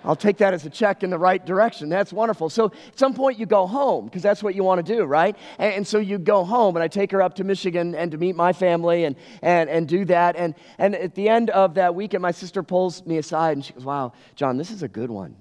I'll 0.06 0.16
take 0.16 0.38
that 0.38 0.54
as 0.54 0.66
a 0.66 0.70
check 0.70 1.04
in 1.04 1.10
the 1.10 1.18
right 1.18 1.44
direction. 1.46 1.90
That's 1.90 2.12
wonderful. 2.12 2.50
So 2.50 2.66
at 2.66 3.00
some 3.00 3.14
point 3.14 3.40
you 3.40 3.46
go 3.46 3.66
home 3.68 4.06
because 4.06 4.22
that's 4.22 4.44
what 4.44 4.56
you 4.56 4.64
want 4.64 4.86
to 4.86 4.96
do, 4.96 5.04
right? 5.04 5.36
And, 5.58 5.74
and, 5.74 5.88
so 5.88 6.00
you 6.00 6.18
go 6.18 6.44
home, 6.44 6.76
and 6.76 6.84
I 6.84 6.88
take 6.88 7.12
her 7.12 7.22
up 7.22 7.36
to 7.36 7.44
Michigan 7.44 7.96
and 7.96 8.12
to 8.12 8.18
meet 8.18 8.36
my 8.36 8.54
family 8.54 9.06
and, 9.06 9.16
and, 9.42 9.70
and 9.70 9.88
do 9.88 10.06
that. 10.06 10.36
And, 10.36 10.56
and 10.78 10.96
at 10.96 11.16
the 11.16 11.30
end 11.30 11.50
of 11.52 11.76
that 11.76 11.96
weekend, 11.96 12.22
my 12.22 12.32
sister 12.32 12.64
pulls 12.64 13.06
me 13.06 13.18
aside 13.18 13.58
and 13.58 13.66
she 13.66 13.74
goes, 13.74 13.86
Wow, 13.86 14.14
John, 14.36 14.58
this 14.58 14.72
is 14.72 14.84
a 14.84 14.88
good 14.88 15.10
one. 15.10 15.36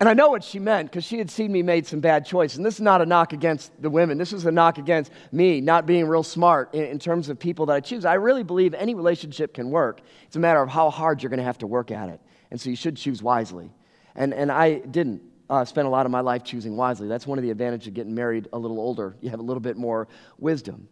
And 0.00 0.08
I 0.08 0.14
know 0.14 0.28
what 0.28 0.44
she 0.44 0.60
meant 0.60 0.90
because 0.90 1.04
she 1.04 1.18
had 1.18 1.28
seen 1.28 1.50
me 1.50 1.62
made 1.62 1.84
some 1.84 1.98
bad 1.98 2.24
choices. 2.24 2.56
And 2.56 2.64
this 2.64 2.74
is 2.74 2.80
not 2.80 3.02
a 3.02 3.06
knock 3.06 3.32
against 3.32 3.72
the 3.82 3.90
women. 3.90 4.16
This 4.16 4.32
is 4.32 4.46
a 4.46 4.52
knock 4.52 4.78
against 4.78 5.10
me 5.32 5.60
not 5.60 5.86
being 5.86 6.06
real 6.06 6.22
smart 6.22 6.72
in, 6.72 6.84
in 6.84 6.98
terms 7.00 7.28
of 7.28 7.38
people 7.38 7.66
that 7.66 7.74
I 7.74 7.80
choose. 7.80 8.04
I 8.04 8.14
really 8.14 8.44
believe 8.44 8.74
any 8.74 8.94
relationship 8.94 9.54
can 9.54 9.70
work. 9.70 10.00
It's 10.26 10.36
a 10.36 10.40
matter 10.40 10.62
of 10.62 10.68
how 10.68 10.90
hard 10.90 11.22
you're 11.22 11.30
going 11.30 11.38
to 11.38 11.44
have 11.44 11.58
to 11.58 11.66
work 11.66 11.90
at 11.90 12.10
it. 12.10 12.20
And 12.50 12.60
so 12.60 12.70
you 12.70 12.76
should 12.76 12.96
choose 12.96 13.22
wisely. 13.22 13.70
And, 14.14 14.32
and 14.34 14.50
I 14.50 14.78
didn't 14.78 15.22
uh, 15.50 15.64
spend 15.64 15.86
a 15.86 15.90
lot 15.90 16.06
of 16.06 16.12
my 16.12 16.20
life 16.20 16.44
choosing 16.44 16.76
wisely. 16.76 17.08
That's 17.08 17.26
one 17.26 17.38
of 17.38 17.42
the 17.42 17.50
advantages 17.50 17.88
of 17.88 17.94
getting 17.94 18.14
married 18.14 18.48
a 18.52 18.58
little 18.58 18.78
older. 18.78 19.16
You 19.20 19.30
have 19.30 19.40
a 19.40 19.42
little 19.42 19.60
bit 19.60 19.76
more 19.76 20.08
wisdom. 20.38 20.88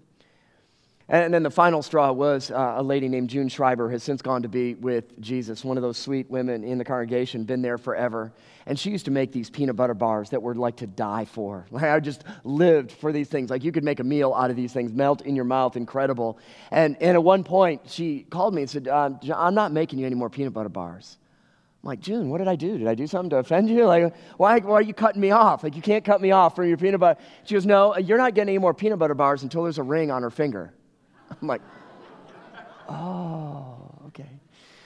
And 1.09 1.33
then 1.33 1.45
the 1.45 1.51
final 1.51 1.83
straw 1.83 2.11
was 2.11 2.51
uh, 2.51 2.75
a 2.79 2.83
lady 2.83 3.09
named 3.09 3.31
June 3.31 3.49
Schreiber 3.49 3.89
has 3.91 4.03
since 4.03 4.23
gone 4.23 4.43
to 4.43 4.49
be 4.49 4.75
with 4.75 5.21
Jesus, 5.21 5.65
one 5.65 5.77
of 5.77 5.83
those 5.85 5.97
sweet 5.97 6.29
women 6.29 6.65
in 6.65 6.79
the 6.79 6.85
congregation, 6.85 7.45
been 7.45 7.63
there 7.63 7.79
forever. 7.79 8.33
And 8.67 8.77
she 8.77 8.91
used 8.91 9.05
to 9.05 9.13
make 9.13 9.31
these 9.31 9.49
peanut 9.49 9.77
butter 9.77 9.95
bars 9.95 10.31
that 10.31 10.43
were 10.43 10.57
like 10.57 10.77
to 10.79 10.87
die 10.89 11.25
for. 11.25 11.67
Like 11.77 11.85
I 11.85 12.01
just 12.01 12.25
lived 12.43 12.91
for 12.91 13.13
these 13.13 13.29
things. 13.29 13.51
Like 13.51 13.63
you 13.63 13.71
could 13.71 13.85
make 13.85 14.01
a 14.01 14.05
meal 14.05 14.35
out 14.35 14.51
of 14.51 14.57
these 14.57 14.73
things, 14.73 14.93
melt 14.93 15.21
in 15.21 15.37
your 15.37 15.45
mouth, 15.45 15.77
incredible. 15.77 16.39
And, 16.73 16.97
and 17.01 17.15
at 17.15 17.23
one 17.23 17.45
point, 17.45 17.83
she 17.87 18.27
called 18.29 18.55
me 18.55 18.63
and 18.63 18.71
said, 18.71 18.89
uh, 18.89 19.11
I'm 19.33 19.55
not 19.55 19.71
making 19.73 20.01
you 20.01 20.07
any 20.07 20.17
more 20.17 20.31
peanut 20.31 20.55
butter 20.55 20.71
bars. 20.71 21.19
I'm 21.87 21.91
like, 21.91 22.01
June, 22.01 22.31
what 22.31 22.39
did 22.39 22.49
I 22.49 22.57
do? 22.57 22.79
Did 22.79 22.89
I 22.89 22.97
do 22.97 23.07
something 23.07 23.31
to 23.31 23.37
offend 23.37 23.71
you? 23.71 23.85
Like, 23.85 24.13
why, 24.39 24.59
why 24.59 24.75
are 24.75 24.83
you 24.83 24.93
cutting 24.93 25.21
me 25.21 25.31
off? 25.31 25.63
Like, 25.63 25.77
you 25.77 25.83
can't 25.83 26.05
cut 26.05 26.21
me 26.21 26.33
off 26.33 26.57
from 26.57 26.67
your 26.67 26.77
peanut 26.77 26.99
butter. 26.99 27.21
She 27.45 27.55
goes, 27.55 27.65
No, 27.65 27.97
you're 27.97 28.19
not 28.19 28.35
getting 28.35 28.49
any 28.49 28.59
more 28.59 28.75
peanut 28.75 28.99
butter 28.99 29.15
bars 29.15 29.45
until 29.45 29.63
there's 29.63 29.79
a 29.79 29.85
ring 29.85 30.11
on 30.11 30.25
her 30.25 30.31
finger. 30.31 30.75
I'm 31.41 31.47
like, 31.47 31.63
Oh, 32.89 33.77
okay. 34.09 34.29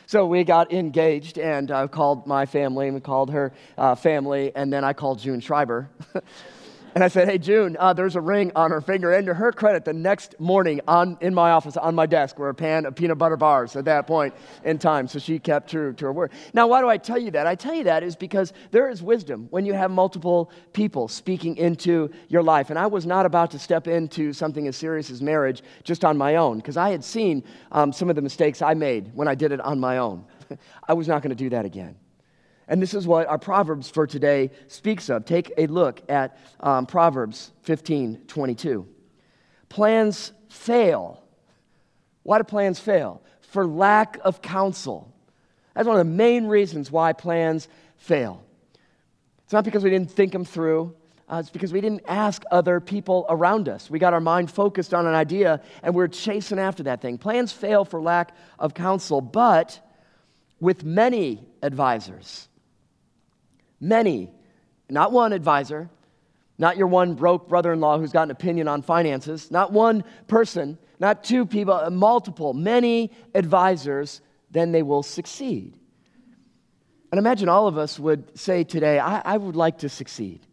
So 0.05 0.27
we 0.27 0.45
got 0.45 0.75
engaged, 0.75 1.39
and 1.39 1.71
I 1.71 1.87
called 1.87 2.27
my 2.27 2.45
family, 2.45 2.85
and 2.85 2.95
we 2.95 3.01
called 3.01 3.31
her 3.31 3.55
uh, 3.79 3.95
family, 3.95 4.53
and 4.55 4.71
then 4.71 4.85
I 4.85 4.93
called 4.93 5.21
June 5.21 5.41
Schreiber. 5.41 5.89
And 6.95 7.05
I 7.05 7.09
said, 7.09 7.29
Hey, 7.29 7.39
June, 7.39 7.77
uh, 7.79 7.93
there's 7.93 8.17
a 8.17 8.21
ring 8.21 8.51
on 8.57 8.71
her 8.71 8.81
finger. 8.81 9.13
And 9.13 9.27
to 9.27 9.35
her 9.35 9.53
credit, 9.53 9.85
the 9.85 9.93
next 9.93 10.39
morning 10.41 10.81
on, 10.89 11.17
in 11.21 11.35
my 11.35 11.53
office, 11.53 11.77
on 11.77 11.95
my 11.95 12.07
desk, 12.07 12.39
were 12.39 12.49
a 12.49 12.55
pan 12.55 12.87
of 12.87 12.97
peanut 12.97 13.19
butter 13.19 13.37
bars 13.37 13.77
at 13.77 13.85
that 13.85 14.07
point 14.07 14.35
in 14.65 14.79
time. 14.79 15.07
So 15.07 15.19
she 15.19 15.39
kept 15.39 15.71
true 15.71 15.93
to 15.93 16.05
her 16.07 16.13
word. 16.13 16.33
Now, 16.53 16.67
why 16.67 16.81
do 16.81 16.89
I 16.89 16.97
tell 16.97 17.19
you 17.19 17.31
that? 17.33 17.47
I 17.47 17.55
tell 17.55 17.75
you 17.75 17.85
that 17.85 18.03
is 18.03 18.17
because 18.17 18.53
there 18.71 18.89
is 18.89 19.03
wisdom 19.03 19.47
when 19.51 19.65
you 19.65 19.73
have 19.73 19.91
multiple 19.91 20.51
people 20.73 21.07
speaking 21.09 21.57
into 21.57 22.11
your 22.29 22.43
life. 22.43 22.71
And 22.71 22.79
I 22.79 22.87
was 22.87 23.07
not 23.07 23.27
about 23.27 23.51
to 23.53 23.59
step 23.59 23.87
into 23.87 24.33
something 24.33 24.67
as 24.67 24.77
serious 24.77 25.11
as 25.11 25.23
marriage 25.23 25.63
just 25.85 26.05
on 26.05 26.19
my 26.19 26.37
own 26.37 26.57
because 26.57 26.77
I 26.77 26.91
had 26.91 27.05
seen 27.05 27.45
um, 27.73 27.93
some 27.93 28.11
of 28.11 28.17
the 28.17 28.23
mistakes 28.23 28.63
I 28.63 28.75
made 28.75 29.15
when 29.15 29.29
I 29.29 29.35
did 29.35 29.53
it 29.53 29.61
on 29.61 29.79
my 29.79 29.99
own. 29.99 30.25
I 30.89 30.95
was 30.95 31.07
not 31.07 31.23
going 31.23 31.31
to 31.31 31.37
do 31.37 31.51
that 31.51 31.65
again. 31.65 31.97
And 32.71 32.81
this 32.81 32.95
is 32.95 33.05
what 33.05 33.27
our 33.27 33.37
Proverbs 33.37 33.91
for 33.91 34.07
today 34.07 34.53
speaks 34.69 35.09
of. 35.09 35.25
Take 35.25 35.53
a 35.59 35.67
look 35.67 36.01
at 36.09 36.39
um, 36.61 36.87
Proverbs 36.87 37.51
15 37.63 38.23
22. 38.29 38.87
Plans 39.69 40.33
fail. 40.49 41.23
Why 42.23 42.39
do 42.39 42.45
plans 42.45 42.79
fail? 42.79 43.23
For 43.41 43.67
lack 43.67 44.19
of 44.23 44.41
counsel. 44.41 45.13
That's 45.75 45.89
one 45.89 45.99
of 45.99 46.07
the 46.07 46.13
main 46.13 46.47
reasons 46.47 46.93
why 46.93 47.13
plans 47.13 47.67
fail. 47.97 48.45
It's 49.43 49.53
not 49.53 49.65
because 49.65 49.83
we 49.83 49.91
didn't 49.91 50.13
think 50.13 50.31
them 50.31 50.45
through, 50.45 50.95
uh, 51.29 51.39
it's 51.41 51.51
because 51.51 51.73
we 51.73 51.81
didn't 51.81 52.03
ask 52.07 52.45
other 52.53 52.79
people 52.79 53.27
around 53.29 53.69
us. 53.69 53.91
We 53.91 53.99
got 53.99 54.15
our 54.15 54.21
mind 54.21 54.49
focused 54.49 54.95
on 54.95 55.09
an 55.09 55.15
idea 55.15 55.61
and 55.83 55.93
we're 55.93 56.07
chasing 56.07 56.61
after 56.61 56.85
that 56.85 57.01
thing. 57.01 57.19
Plans 57.19 57.51
fail 57.51 57.85
for 57.85 58.01
lack 58.01 58.37
of 58.61 58.75
counsel, 58.75 59.21
but 59.21 59.81
with 60.61 60.85
many 60.85 61.43
advisors, 61.63 62.49
Many, 63.81 64.31
not 64.89 65.13
one 65.13 65.33
advisor, 65.33 65.89
not 66.59 66.77
your 66.77 66.89
one 66.89 67.15
broke 67.15 67.49
brother 67.49 67.73
in 67.73 67.81
law 67.81 67.99
who's 67.99 68.13
got 68.13 68.25
an 68.25 68.31
opinion 68.31 68.69
on 68.69 68.83
finances, 68.83 69.51
not 69.51 69.73
one 69.73 70.05
person, 70.29 70.77
not 70.99 71.25
two 71.25 71.47
people, 71.47 71.73
uh, 71.73 71.89
multiple, 71.89 72.53
many 72.53 73.11
advisors, 73.35 74.21
then 74.51 74.71
they 74.71 74.83
will 74.83 75.03
succeed. 75.03 75.79
And 77.11 77.19
imagine 77.19 77.49
all 77.49 77.67
of 77.67 77.79
us 77.79 77.99
would 77.99 78.39
say 78.39 78.63
today, 78.63 78.99
I, 78.99 79.21
I 79.21 79.37
would 79.39 79.57
like 79.57 79.79
to 79.79 79.89
succeed. 79.89 80.47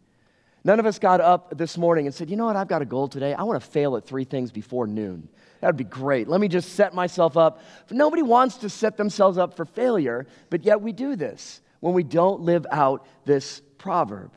None 0.63 0.79
of 0.79 0.85
us 0.85 0.97
got 0.97 1.21
up 1.21 1.57
this 1.57 1.77
morning 1.77 2.07
and 2.07 2.15
said, 2.15 2.29
you 2.29 2.35
know 2.35 2.45
what, 2.45 2.55
I've 2.55 2.67
got 2.67 2.81
a 2.81 2.85
goal 2.85 3.07
today. 3.07 3.33
I 3.33 3.43
want 3.43 3.61
to 3.61 3.69
fail 3.69 3.95
at 3.97 4.05
three 4.05 4.23
things 4.23 4.51
before 4.51 4.87
noon. 4.87 5.29
That 5.59 5.67
would 5.67 5.77
be 5.77 5.83
great. 5.83 6.27
Let 6.27 6.39
me 6.39 6.47
just 6.47 6.73
set 6.73 6.93
myself 6.93 7.35
up. 7.35 7.61
Nobody 7.91 8.21
wants 8.21 8.57
to 8.57 8.69
set 8.69 8.95
themselves 8.95 9.37
up 9.37 9.55
for 9.55 9.65
failure, 9.65 10.25
but 10.49 10.63
yet 10.63 10.81
we 10.81 10.93
do 10.93 11.15
this 11.15 11.61
when 11.79 11.93
we 11.93 12.03
don't 12.03 12.41
live 12.41 12.65
out 12.71 13.05
this 13.25 13.61
proverb. 13.77 14.31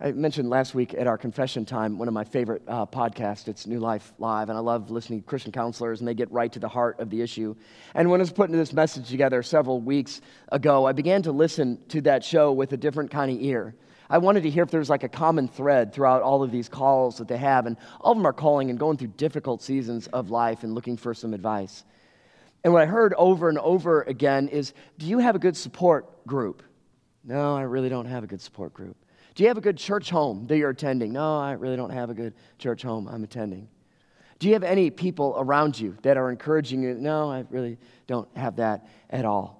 I 0.00 0.12
mentioned 0.12 0.48
last 0.48 0.76
week 0.76 0.94
at 0.94 1.08
our 1.08 1.18
confession 1.18 1.64
time 1.64 1.98
one 1.98 2.06
of 2.06 2.14
my 2.14 2.22
favorite 2.22 2.62
uh, 2.68 2.86
podcasts. 2.86 3.48
It's 3.48 3.66
New 3.66 3.80
Life 3.80 4.12
Live, 4.20 4.48
and 4.48 4.56
I 4.56 4.60
love 4.60 4.92
listening 4.92 5.22
to 5.22 5.26
Christian 5.26 5.50
counselors, 5.50 5.98
and 5.98 6.06
they 6.06 6.14
get 6.14 6.30
right 6.30 6.52
to 6.52 6.60
the 6.60 6.68
heart 6.68 7.00
of 7.00 7.10
the 7.10 7.20
issue. 7.20 7.56
And 7.96 8.08
when 8.08 8.20
I 8.20 8.22
was 8.22 8.30
putting 8.30 8.56
this 8.56 8.72
message 8.72 9.08
together 9.08 9.42
several 9.42 9.80
weeks 9.80 10.20
ago, 10.52 10.86
I 10.86 10.92
began 10.92 11.22
to 11.22 11.32
listen 11.32 11.80
to 11.88 12.00
that 12.02 12.22
show 12.22 12.52
with 12.52 12.72
a 12.72 12.76
different 12.76 13.10
kind 13.10 13.32
of 13.32 13.42
ear. 13.42 13.74
I 14.08 14.18
wanted 14.18 14.44
to 14.44 14.50
hear 14.50 14.62
if 14.62 14.70
there's 14.70 14.88
like 14.88 15.02
a 15.02 15.08
common 15.08 15.48
thread 15.48 15.92
throughout 15.92 16.22
all 16.22 16.44
of 16.44 16.52
these 16.52 16.68
calls 16.68 17.18
that 17.18 17.26
they 17.26 17.36
have, 17.36 17.66
and 17.66 17.76
all 18.00 18.12
of 18.12 18.18
them 18.18 18.26
are 18.26 18.32
calling 18.32 18.70
and 18.70 18.78
going 18.78 18.98
through 18.98 19.08
difficult 19.16 19.62
seasons 19.62 20.06
of 20.08 20.30
life 20.30 20.62
and 20.62 20.76
looking 20.76 20.96
for 20.96 21.12
some 21.12 21.34
advice. 21.34 21.84
And 22.64 22.72
what 22.72 22.82
I 22.82 22.86
heard 22.86 23.14
over 23.14 23.48
and 23.48 23.58
over 23.58 24.02
again 24.02 24.48
is 24.48 24.72
Do 24.98 25.06
you 25.06 25.18
have 25.18 25.36
a 25.36 25.38
good 25.38 25.56
support 25.56 26.26
group? 26.26 26.62
No, 27.24 27.56
I 27.56 27.62
really 27.62 27.88
don't 27.88 28.06
have 28.06 28.24
a 28.24 28.26
good 28.26 28.40
support 28.40 28.72
group. 28.74 28.96
Do 29.34 29.44
you 29.44 29.48
have 29.48 29.58
a 29.58 29.62
good 29.62 29.76
church 29.76 30.10
home 30.10 30.46
that 30.48 30.56
you're 30.56 30.70
attending? 30.70 31.12
No, 31.12 31.38
I 31.38 31.52
really 31.52 31.76
don't 31.76 31.90
have 31.90 32.10
a 32.10 32.14
good 32.14 32.34
church 32.58 32.82
home 32.82 33.06
I'm 33.06 33.22
attending. 33.22 33.68
Do 34.38 34.46
you 34.46 34.54
have 34.54 34.64
any 34.64 34.90
people 34.90 35.34
around 35.38 35.78
you 35.78 35.96
that 36.02 36.16
are 36.16 36.30
encouraging 36.30 36.82
you? 36.82 36.94
No, 36.94 37.30
I 37.30 37.44
really 37.50 37.78
don't 38.06 38.28
have 38.36 38.56
that 38.56 38.88
at 39.10 39.24
all. 39.24 39.58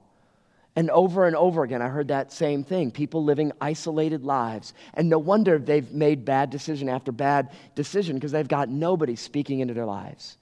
And 0.77 0.91
over 0.91 1.27
and 1.27 1.35
over 1.35 1.65
again, 1.65 1.83
I 1.83 1.89
heard 1.89 2.09
that 2.09 2.33
same 2.33 2.63
thing 2.63 2.93
people 2.93 3.25
living 3.25 3.51
isolated 3.61 4.25
lives. 4.25 4.75
And 4.95 5.09
no 5.09 5.19
wonder 5.19 5.59
they've 5.59 5.91
made 5.93 6.25
bad 6.25 6.51
decision 6.51 6.89
after 6.89 7.11
bad 7.11 7.51
decision 7.75 8.15
because 8.17 8.31
they've 8.31 8.47
got 8.47 8.69
nobody 8.69 9.17
speaking 9.17 9.59
into 9.59 9.75
their 9.75 9.87
lives. 9.87 10.39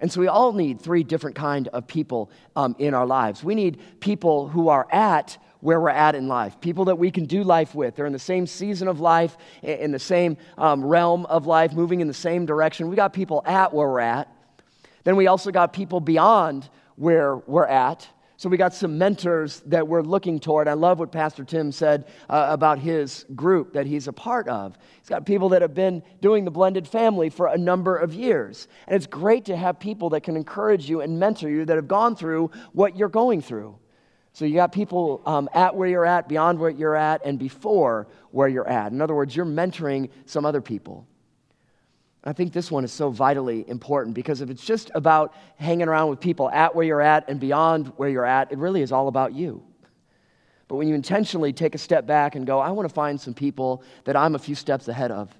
And 0.00 0.12
so 0.12 0.20
we 0.20 0.28
all 0.28 0.52
need 0.52 0.80
three 0.80 1.02
different 1.02 1.36
kind 1.36 1.68
of 1.68 1.86
people 1.86 2.30
um, 2.54 2.76
in 2.78 2.92
our 2.92 3.06
lives. 3.06 3.42
We 3.42 3.54
need 3.54 3.80
people 4.00 4.48
who 4.48 4.68
are 4.68 4.86
at 4.92 5.38
where 5.60 5.80
we're 5.80 5.88
at 5.88 6.14
in 6.14 6.28
life, 6.28 6.60
people 6.60 6.84
that 6.84 6.96
we 6.96 7.10
can 7.10 7.24
do 7.24 7.42
life 7.42 7.74
with. 7.74 7.96
They're 7.96 8.06
in 8.06 8.12
the 8.12 8.18
same 8.18 8.46
season 8.46 8.88
of 8.88 9.00
life, 9.00 9.36
in 9.62 9.90
the 9.90 9.98
same 9.98 10.36
um, 10.58 10.84
realm 10.84 11.24
of 11.26 11.46
life, 11.46 11.72
moving 11.72 12.00
in 12.00 12.08
the 12.08 12.14
same 12.14 12.46
direction. 12.46 12.88
We 12.88 12.96
got 12.96 13.12
people 13.12 13.42
at 13.46 13.72
where 13.72 13.88
we're 13.88 14.00
at. 14.00 14.28
Then 15.04 15.16
we 15.16 15.28
also 15.28 15.50
got 15.50 15.72
people 15.72 16.00
beyond 16.00 16.68
where 16.96 17.36
we're 17.36 17.66
at. 17.66 18.06
So 18.38 18.50
we 18.50 18.58
got 18.58 18.74
some 18.74 18.98
mentors 18.98 19.60
that 19.66 19.88
we're 19.88 20.02
looking 20.02 20.38
toward. 20.38 20.68
I 20.68 20.74
love 20.74 20.98
what 20.98 21.10
Pastor 21.10 21.42
Tim 21.42 21.72
said 21.72 22.06
uh, 22.28 22.48
about 22.50 22.78
his 22.78 23.24
group 23.34 23.72
that 23.72 23.86
he's 23.86 24.08
a 24.08 24.12
part 24.12 24.46
of. 24.48 24.76
He's 25.00 25.08
got 25.08 25.24
people 25.24 25.48
that 25.50 25.62
have 25.62 25.72
been 25.72 26.02
doing 26.20 26.44
the 26.44 26.50
blended 26.50 26.86
family 26.86 27.30
for 27.30 27.46
a 27.46 27.56
number 27.56 27.96
of 27.96 28.12
years. 28.12 28.68
And 28.86 28.94
it's 28.94 29.06
great 29.06 29.46
to 29.46 29.56
have 29.56 29.80
people 29.80 30.10
that 30.10 30.22
can 30.22 30.36
encourage 30.36 30.88
you 30.88 31.00
and 31.00 31.18
mentor 31.18 31.48
you 31.48 31.64
that 31.64 31.76
have 31.76 31.88
gone 31.88 32.14
through 32.14 32.50
what 32.72 32.94
you're 32.94 33.08
going 33.08 33.40
through. 33.40 33.78
So 34.34 34.44
you 34.44 34.54
got 34.54 34.70
people 34.70 35.22
um, 35.24 35.48
at 35.54 35.74
where 35.74 35.88
you're 35.88 36.04
at, 36.04 36.28
beyond 36.28 36.58
where 36.58 36.68
you're 36.68 36.94
at, 36.94 37.24
and 37.24 37.38
before 37.38 38.06
where 38.32 38.48
you're 38.48 38.68
at. 38.68 38.92
In 38.92 39.00
other 39.00 39.14
words, 39.14 39.34
you're 39.34 39.46
mentoring 39.46 40.10
some 40.26 40.44
other 40.44 40.60
people. 40.60 41.08
I 42.26 42.32
think 42.32 42.52
this 42.52 42.72
one 42.72 42.82
is 42.82 42.92
so 42.92 43.08
vitally 43.10 43.64
important 43.68 44.14
because 44.14 44.40
if 44.40 44.50
it's 44.50 44.64
just 44.64 44.90
about 44.94 45.32
hanging 45.58 45.86
around 45.86 46.10
with 46.10 46.18
people 46.18 46.50
at 46.50 46.74
where 46.74 46.84
you're 46.84 47.00
at 47.00 47.28
and 47.28 47.38
beyond 47.38 47.92
where 47.96 48.08
you're 48.08 48.26
at, 48.26 48.50
it 48.50 48.58
really 48.58 48.82
is 48.82 48.90
all 48.90 49.06
about 49.06 49.32
you. 49.32 49.62
But 50.66 50.74
when 50.74 50.88
you 50.88 50.96
intentionally 50.96 51.52
take 51.52 51.76
a 51.76 51.78
step 51.78 52.04
back 52.04 52.34
and 52.34 52.44
go, 52.44 52.58
I 52.58 52.72
want 52.72 52.88
to 52.88 52.92
find 52.92 53.20
some 53.20 53.32
people 53.32 53.84
that 54.04 54.16
I'm 54.16 54.34
a 54.34 54.40
few 54.40 54.56
steps 54.56 54.88
ahead 54.88 55.12
of, 55.12 55.32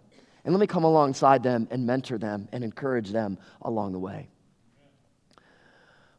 and 0.45 0.55
let 0.55 0.61
me 0.61 0.69
come 0.69 0.85
alongside 0.85 1.43
them 1.43 1.67
and 1.73 1.85
mentor 1.85 2.19
them 2.19 2.49
and 2.53 2.63
encourage 2.63 3.11
them 3.11 3.37
along 3.63 3.91
the 3.93 3.99
way. 3.99 4.29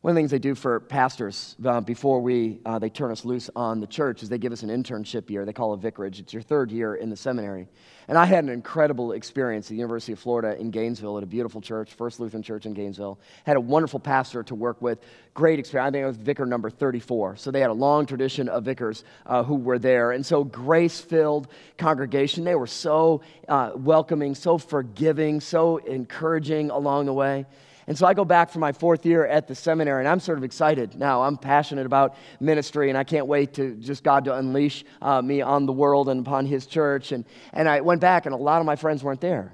One 0.08 0.12
of 0.12 0.16
the 0.16 0.20
things 0.22 0.32
they 0.32 0.40
do 0.40 0.56
for 0.56 0.80
pastors 0.80 1.58
uh, 1.66 1.82
before 1.82 2.22
we, 2.22 2.62
uh, 2.66 2.80
they 2.80 2.90
turn 2.90 3.12
us 3.12 3.26
loose 3.26 3.50
on 3.58 3.82
the 3.82 3.88
church 3.88 4.24
is 4.24 4.30
they 4.30 4.38
give 4.38 4.54
us 4.54 4.64
an 4.64 4.70
internship 4.70 5.30
year. 5.30 5.44
They 5.44 5.52
call 5.52 5.74
it 5.74 5.82
vicarage. 5.82 6.22
It's 6.22 6.32
your 6.32 6.42
third 6.42 6.72
year 6.72 6.96
in 6.96 7.10
the 7.10 7.18
seminary. 7.18 7.68
And 8.08 8.18
I 8.18 8.24
had 8.24 8.46
an 8.46 8.50
incredible 8.50 9.12
experience 9.12 9.66
at 9.66 9.72
the 9.72 9.76
University 9.76 10.14
of 10.14 10.20
Florida 10.20 10.58
in 10.58 10.72
Gainesville 10.72 11.18
at 11.18 11.24
a 11.24 11.28
beautiful 11.28 11.60
church, 11.60 11.94
First 11.94 12.22
Lutheran 12.22 12.42
Church 12.42 12.66
in 12.66 12.74
Gainesville. 12.74 13.20
Had 13.46 13.58
a 13.58 13.60
wonderful 13.60 14.00
pastor 14.00 14.44
to 14.44 14.56
work 14.56 14.82
with. 14.82 15.00
Great 15.34 15.60
experience. 15.60 15.90
I 15.90 15.92
think 15.92 16.06
I 16.06 16.08
was 16.08 16.16
vicar 16.16 16.46
number 16.46 16.70
34. 16.70 17.36
So 17.36 17.52
they 17.52 17.60
had 17.60 17.70
a 17.70 17.74
long 17.74 18.06
tradition 18.06 18.48
of 18.48 18.64
vicars 18.64 19.04
uh, 19.26 19.44
who 19.44 19.56
were 19.56 19.78
there. 19.78 20.14
And 20.14 20.26
so 20.26 20.46
grace 20.46 21.02
filled 21.02 21.50
congregation. 21.78 22.46
They 22.46 22.56
were 22.56 22.66
so 22.66 23.20
uh, 23.50 23.72
welcoming, 23.76 24.36
so 24.36 24.58
forgiving, 24.58 25.42
so 25.42 25.80
encouraging 25.80 26.70
along 26.70 27.08
the 27.08 27.14
way. 27.14 27.46
And 27.88 27.98
so 27.98 28.06
I 28.06 28.13
go 28.13 28.25
back 28.25 28.50
for 28.50 28.60
my 28.60 28.74
fourth 28.74 29.06
year 29.06 29.25
at 29.25 29.48
the 29.48 29.56
seminary, 29.56 30.01
and 30.01 30.10
I'm 30.10 30.20
sort 30.20 30.38
of 30.38 30.44
excited 30.44 30.96
now. 30.96 31.24
I'm 31.24 31.38
passionate 31.38 31.86
about 31.86 32.15
ministry, 32.41 32.89
and 32.89 32.98
I 32.98 33.06
can't 33.06 33.27
wait 33.27 33.53
to 33.53 33.75
just 33.75 34.03
God 34.03 34.25
to 34.25 34.36
unleash 34.36 34.84
uh, 35.01 35.22
me 35.22 35.41
on 35.41 35.65
the 35.65 35.72
world 35.72 36.10
and 36.10 36.20
upon 36.20 36.46
His 36.46 36.65
church. 36.65 37.13
And, 37.13 37.24
and 37.53 37.70
I 37.70 37.79
went 37.79 38.01
back, 38.01 38.25
and 38.25 38.36
a 38.36 38.38
lot 38.38 38.60
of 38.60 38.65
my 38.65 38.75
friends 38.75 39.06
weren't 39.06 39.22
there. 39.22 39.53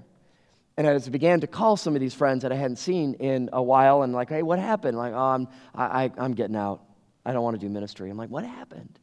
And 0.78 0.88
as 0.88 1.08
I 1.08 1.12
began 1.12 1.42
to 1.42 1.48
call 1.48 1.78
some 1.78 1.94
of 1.94 2.02
these 2.02 2.16
friends 2.16 2.42
that 2.42 2.52
I 2.52 2.56
hadn't 2.56 2.78
seen 2.78 3.14
in 3.16 3.52
a 3.54 3.62
while, 3.62 4.02
and 4.02 4.14
like, 4.14 4.30
hey, 4.30 4.42
what 4.42 4.58
happened? 4.58 4.98
Like, 4.98 5.14
oh, 5.14 5.18
I'm, 5.18 5.48
I, 5.76 6.12
I'm 6.18 6.34
getting 6.34 6.56
out. 6.56 6.82
I 7.24 7.34
don't 7.34 7.44
want 7.44 7.60
to 7.60 7.64
do 7.64 7.70
ministry. 7.70 8.10
I'm 8.10 8.18
like, 8.18 8.32
what 8.32 8.44
happened? 8.44 8.98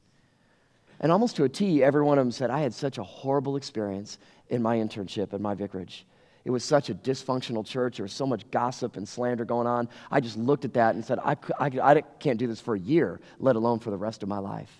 And 0.99 1.13
almost 1.13 1.37
to 1.37 1.45
a 1.45 1.49
T, 1.49 1.85
every 1.85 2.03
one 2.03 2.19
of 2.19 2.25
them 2.25 2.33
said, 2.33 2.51
I 2.51 2.61
had 2.61 2.75
such 2.75 2.99
a 2.99 3.05
horrible 3.05 3.57
experience 3.57 4.19
in 4.49 4.61
my 4.61 4.77
internship 4.79 5.33
at 5.33 5.41
my 5.41 5.55
vicarage. 5.55 6.05
It 6.45 6.51
was 6.51 6.65
such 6.65 6.89
a 6.89 6.95
dysfunctional 6.95 7.65
church. 7.65 7.99
There 7.99 8.05
was 8.05 8.13
so 8.13 8.27
much 8.27 8.51
gossip 8.51 8.97
and 8.97 9.07
slander 9.07 9.45
going 9.45 9.67
on. 9.67 9.89
I 10.11 10.21
just 10.21 10.39
looked 10.39 10.65
at 10.65 10.75
that 10.75 10.95
and 10.95 11.05
said, 11.05 11.19
I, 11.19 11.37
I, 11.59 11.67
I 11.83 12.01
can't 12.19 12.39
do 12.39 12.47
this 12.47 12.61
for 12.61 12.75
a 12.75 12.79
year, 12.79 13.21
let 13.39 13.57
alone 13.57 13.79
for 13.79 13.91
the 13.91 13.99
rest 13.99 14.23
of 14.23 14.29
my 14.29 14.39
life. 14.39 14.71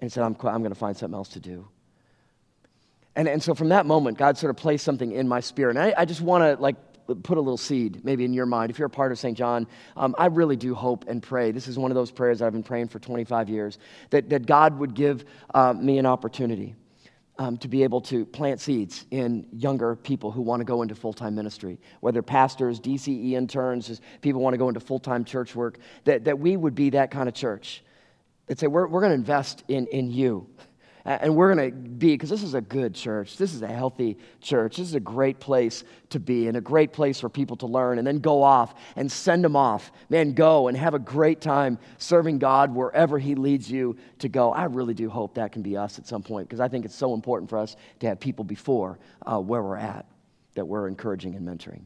And 0.00 0.12
said, 0.12 0.24
I'm, 0.24 0.36
I'm 0.42 0.62
going 0.62 0.72
to 0.72 0.78
find 0.78 0.96
something 0.96 1.16
else 1.16 1.30
to 1.30 1.40
do. 1.40 1.68
And, 3.16 3.28
and 3.28 3.40
so 3.40 3.54
from 3.54 3.68
that 3.68 3.86
moment, 3.86 4.18
God 4.18 4.36
sort 4.36 4.50
of 4.50 4.56
placed 4.56 4.84
something 4.84 5.12
in 5.12 5.28
my 5.28 5.38
spirit. 5.38 5.76
And 5.76 5.84
I, 5.84 5.94
I 5.96 6.04
just 6.04 6.20
want 6.20 6.42
to 6.42 6.60
like 6.60 6.74
put 7.22 7.38
a 7.38 7.40
little 7.40 7.56
seed 7.56 8.04
maybe 8.04 8.24
in 8.24 8.32
your 8.32 8.46
mind. 8.46 8.70
If 8.70 8.78
you're 8.80 8.86
a 8.86 8.90
part 8.90 9.12
of 9.12 9.18
St. 9.18 9.38
John, 9.38 9.68
um, 9.96 10.16
I 10.18 10.26
really 10.26 10.56
do 10.56 10.74
hope 10.74 11.04
and 11.06 11.22
pray. 11.22 11.52
This 11.52 11.68
is 11.68 11.78
one 11.78 11.92
of 11.92 11.94
those 11.94 12.10
prayers 12.10 12.42
I've 12.42 12.52
been 12.52 12.64
praying 12.64 12.88
for 12.88 12.98
25 12.98 13.48
years 13.48 13.78
that, 14.10 14.30
that 14.30 14.46
God 14.46 14.78
would 14.78 14.94
give 14.94 15.24
uh, 15.54 15.72
me 15.72 15.98
an 15.98 16.06
opportunity 16.06 16.74
um, 17.38 17.56
to 17.58 17.68
be 17.68 17.82
able 17.82 18.00
to 18.00 18.24
plant 18.24 18.60
seeds 18.60 19.06
in 19.10 19.46
younger 19.52 19.96
people 19.96 20.30
who 20.30 20.40
want 20.40 20.60
to 20.60 20.64
go 20.64 20.82
into 20.82 20.94
full 20.94 21.12
time 21.12 21.34
ministry, 21.34 21.78
whether 22.00 22.22
pastors, 22.22 22.78
DCE 22.80 23.32
interns, 23.32 24.00
people 24.20 24.40
want 24.40 24.54
to 24.54 24.58
go 24.58 24.68
into 24.68 24.80
full 24.80 25.00
time 25.00 25.24
church 25.24 25.56
work, 25.56 25.78
that, 26.04 26.24
that 26.24 26.38
we 26.38 26.56
would 26.56 26.74
be 26.74 26.90
that 26.90 27.10
kind 27.10 27.28
of 27.28 27.34
church. 27.34 27.82
That 28.46 28.58
say, 28.58 28.66
we're, 28.66 28.86
we're 28.86 29.00
going 29.00 29.10
to 29.10 29.16
invest 29.16 29.64
in, 29.68 29.86
in 29.88 30.10
you. 30.10 30.48
And 31.06 31.36
we're 31.36 31.54
going 31.54 31.70
to 31.70 31.76
be, 31.76 32.14
because 32.14 32.30
this 32.30 32.42
is 32.42 32.54
a 32.54 32.62
good 32.62 32.94
church. 32.94 33.36
This 33.36 33.52
is 33.52 33.60
a 33.60 33.68
healthy 33.68 34.16
church. 34.40 34.78
This 34.78 34.88
is 34.88 34.94
a 34.94 35.00
great 35.00 35.38
place 35.38 35.84
to 36.10 36.18
be 36.18 36.48
and 36.48 36.56
a 36.56 36.62
great 36.62 36.94
place 36.94 37.20
for 37.20 37.28
people 37.28 37.56
to 37.58 37.66
learn 37.66 37.98
and 37.98 38.06
then 38.06 38.20
go 38.20 38.42
off 38.42 38.74
and 38.96 39.12
send 39.12 39.44
them 39.44 39.54
off. 39.54 39.92
Man, 40.08 40.32
go 40.32 40.68
and 40.68 40.76
have 40.78 40.94
a 40.94 40.98
great 40.98 41.42
time 41.42 41.78
serving 41.98 42.38
God 42.38 42.74
wherever 42.74 43.18
He 43.18 43.34
leads 43.34 43.70
you 43.70 43.98
to 44.20 44.30
go. 44.30 44.50
I 44.50 44.64
really 44.64 44.94
do 44.94 45.10
hope 45.10 45.34
that 45.34 45.52
can 45.52 45.60
be 45.60 45.76
us 45.76 45.98
at 45.98 46.06
some 46.06 46.22
point 46.22 46.48
because 46.48 46.60
I 46.60 46.68
think 46.68 46.86
it's 46.86 46.94
so 46.94 47.12
important 47.12 47.50
for 47.50 47.58
us 47.58 47.76
to 48.00 48.06
have 48.06 48.18
people 48.18 48.44
before 48.44 48.98
uh, 49.26 49.38
where 49.38 49.62
we're 49.62 49.76
at 49.76 50.06
that 50.54 50.64
we're 50.64 50.88
encouraging 50.88 51.34
and 51.34 51.46
mentoring. 51.46 51.82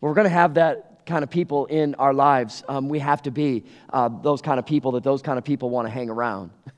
But 0.00 0.08
we're 0.08 0.14
going 0.14 0.26
to 0.26 0.30
have 0.30 0.54
that 0.54 1.06
kind 1.06 1.24
of 1.24 1.30
people 1.30 1.66
in 1.66 1.96
our 1.96 2.14
lives. 2.14 2.62
Um, 2.68 2.88
we 2.88 3.00
have 3.00 3.22
to 3.22 3.32
be 3.32 3.64
uh, 3.92 4.08
those 4.22 4.40
kind 4.40 4.60
of 4.60 4.66
people 4.66 4.92
that 4.92 5.02
those 5.02 5.22
kind 5.22 5.38
of 5.38 5.44
people 5.44 5.70
want 5.70 5.88
to 5.88 5.90
hang 5.90 6.08
around. 6.08 6.52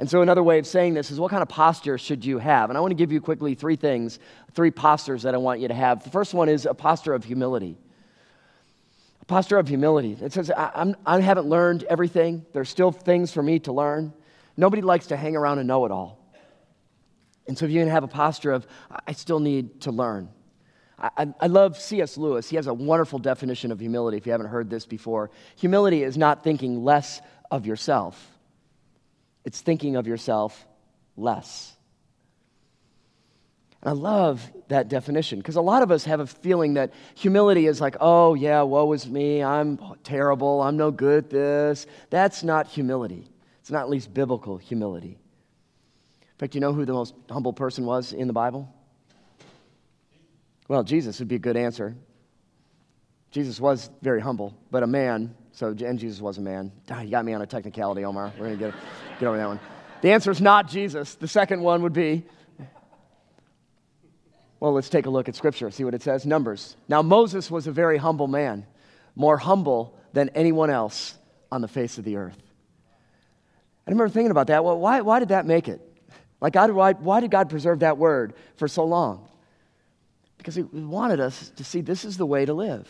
And 0.00 0.08
so, 0.08 0.22
another 0.22 0.42
way 0.42 0.58
of 0.58 0.66
saying 0.66 0.94
this 0.94 1.10
is 1.10 1.20
what 1.20 1.30
kind 1.30 1.42
of 1.42 1.50
posture 1.50 1.98
should 1.98 2.24
you 2.24 2.38
have? 2.38 2.70
And 2.70 2.78
I 2.78 2.80
want 2.80 2.90
to 2.90 2.94
give 2.94 3.12
you 3.12 3.20
quickly 3.20 3.54
three 3.54 3.76
things, 3.76 4.18
three 4.54 4.70
postures 4.70 5.24
that 5.24 5.34
I 5.34 5.36
want 5.36 5.60
you 5.60 5.68
to 5.68 5.74
have. 5.74 6.02
The 6.02 6.08
first 6.08 6.32
one 6.32 6.48
is 6.48 6.64
a 6.64 6.72
posture 6.72 7.12
of 7.12 7.22
humility. 7.22 7.76
A 9.20 9.24
posture 9.26 9.58
of 9.58 9.68
humility. 9.68 10.16
It 10.18 10.32
says, 10.32 10.50
I, 10.50 10.70
I'm, 10.74 10.96
I 11.04 11.20
haven't 11.20 11.48
learned 11.48 11.82
everything, 11.82 12.46
there's 12.54 12.70
still 12.70 12.92
things 12.92 13.30
for 13.30 13.42
me 13.42 13.58
to 13.58 13.72
learn. 13.72 14.14
Nobody 14.56 14.80
likes 14.80 15.08
to 15.08 15.18
hang 15.18 15.36
around 15.36 15.58
and 15.58 15.68
know 15.68 15.84
it 15.84 15.92
all. 15.92 16.18
And 17.46 17.58
so, 17.58 17.66
if 17.66 17.70
you 17.70 17.82
can 17.82 17.90
have 17.90 18.02
a 18.02 18.08
posture 18.08 18.52
of, 18.52 18.66
I 19.06 19.12
still 19.12 19.38
need 19.38 19.82
to 19.82 19.90
learn. 19.90 20.30
I, 20.98 21.28
I, 21.38 21.46
love 21.46 21.78
C.S. 21.78 22.16
Lewis. 22.16 22.48
He 22.48 22.56
has 22.56 22.68
a 22.68 22.74
wonderful 22.74 23.18
definition 23.18 23.70
of 23.70 23.80
humility 23.80 24.16
if 24.16 24.24
you 24.24 24.32
haven't 24.32 24.48
heard 24.48 24.70
this 24.70 24.86
before. 24.86 25.30
Humility 25.56 26.04
is 26.04 26.16
not 26.16 26.42
thinking 26.42 26.84
less 26.84 27.20
of 27.50 27.66
yourself, 27.66 28.39
it's 29.44 29.60
thinking 29.60 29.96
of 29.96 30.06
yourself 30.06 30.66
less. 31.16 31.76
And 33.82 33.90
I 33.90 33.92
love 33.92 34.50
that 34.68 34.88
definition 34.88 35.38
because 35.38 35.56
a 35.56 35.60
lot 35.60 35.82
of 35.82 35.90
us 35.90 36.04
have 36.04 36.20
a 36.20 36.26
feeling 36.26 36.74
that 36.74 36.92
humility 37.14 37.66
is 37.66 37.80
like, 37.80 37.96
oh, 38.00 38.34
yeah, 38.34 38.62
woe 38.62 38.92
is 38.92 39.08
me. 39.08 39.42
I'm 39.42 39.78
terrible. 40.04 40.60
I'm 40.60 40.76
no 40.76 40.90
good 40.90 41.24
at 41.24 41.30
this. 41.30 41.86
That's 42.10 42.42
not 42.42 42.66
humility. 42.66 43.26
It's 43.60 43.70
not 43.70 43.82
at 43.82 43.90
least 43.90 44.12
biblical 44.12 44.58
humility. 44.58 45.18
In 46.20 46.38
fact, 46.38 46.54
you 46.54 46.60
know 46.60 46.72
who 46.72 46.84
the 46.84 46.92
most 46.92 47.14
humble 47.30 47.52
person 47.52 47.86
was 47.86 48.12
in 48.12 48.26
the 48.26 48.32
Bible? 48.32 48.72
Well, 50.68 50.84
Jesus 50.84 51.18
would 51.18 51.28
be 51.28 51.36
a 51.36 51.40
good 51.40 51.56
answer. 51.56 51.96
Jesus 53.30 53.60
was 53.60 53.90
very 54.02 54.20
humble, 54.20 54.56
but 54.70 54.82
a 54.82 54.86
man, 54.86 55.34
so, 55.52 55.68
and 55.68 55.98
Jesus 55.98 56.20
was 56.20 56.38
a 56.38 56.40
man. 56.40 56.72
You 57.02 57.10
got 57.10 57.24
me 57.24 57.32
on 57.32 57.42
a 57.42 57.46
technicality, 57.46 58.04
Omar. 58.04 58.32
We're 58.38 58.46
going 58.46 58.58
to 58.58 58.64
get, 58.66 58.74
get 59.20 59.28
over 59.28 59.36
that 59.36 59.46
one. 59.46 59.60
The 60.00 60.12
answer 60.12 60.30
is 60.30 60.40
not 60.40 60.68
Jesus. 60.68 61.14
The 61.14 61.28
second 61.28 61.60
one 61.60 61.82
would 61.82 61.92
be 61.92 62.24
well, 64.60 64.74
let's 64.74 64.90
take 64.90 65.06
a 65.06 65.10
look 65.10 65.28
at 65.28 65.34
Scripture, 65.34 65.70
see 65.70 65.84
what 65.84 65.94
it 65.94 66.02
says. 66.02 66.26
Numbers. 66.26 66.76
Now, 66.86 67.00
Moses 67.00 67.50
was 67.50 67.66
a 67.66 67.72
very 67.72 67.96
humble 67.96 68.28
man, 68.28 68.66
more 69.16 69.38
humble 69.38 69.98
than 70.12 70.28
anyone 70.30 70.68
else 70.68 71.16
on 71.50 71.62
the 71.62 71.68
face 71.68 71.96
of 71.96 72.04
the 72.04 72.16
earth. 72.16 72.36
I 73.86 73.90
remember 73.90 74.12
thinking 74.12 74.30
about 74.30 74.48
that. 74.48 74.62
Well, 74.62 74.78
why, 74.78 75.00
why 75.00 75.18
did 75.18 75.28
that 75.28 75.46
make 75.46 75.66
it? 75.66 75.80
Like, 76.42 76.52
God, 76.52 76.70
why, 76.72 76.92
why 76.92 77.20
did 77.20 77.30
God 77.30 77.48
preserve 77.48 77.80
that 77.80 77.96
word 77.96 78.34
for 78.56 78.68
so 78.68 78.84
long? 78.84 79.26
Because 80.36 80.54
He 80.54 80.62
wanted 80.62 81.20
us 81.20 81.50
to 81.56 81.64
see 81.64 81.80
this 81.80 82.04
is 82.04 82.18
the 82.18 82.26
way 82.26 82.44
to 82.44 82.52
live. 82.52 82.86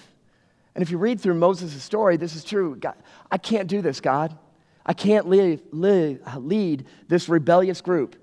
And 0.74 0.82
if 0.82 0.90
you 0.90 0.98
read 0.98 1.20
through 1.20 1.34
Moses' 1.34 1.82
story, 1.82 2.16
this 2.16 2.34
is 2.34 2.42
true. 2.42 2.76
God, 2.76 2.96
I 3.30 3.38
can't 3.38 3.68
do 3.68 3.80
this, 3.80 4.00
God. 4.00 4.36
I 4.84 4.92
can't 4.92 5.28
lead, 5.28 5.60
uh, 5.72 6.38
lead, 6.38 6.86
this 7.08 7.28
rebellious 7.28 7.80
group. 7.80 8.16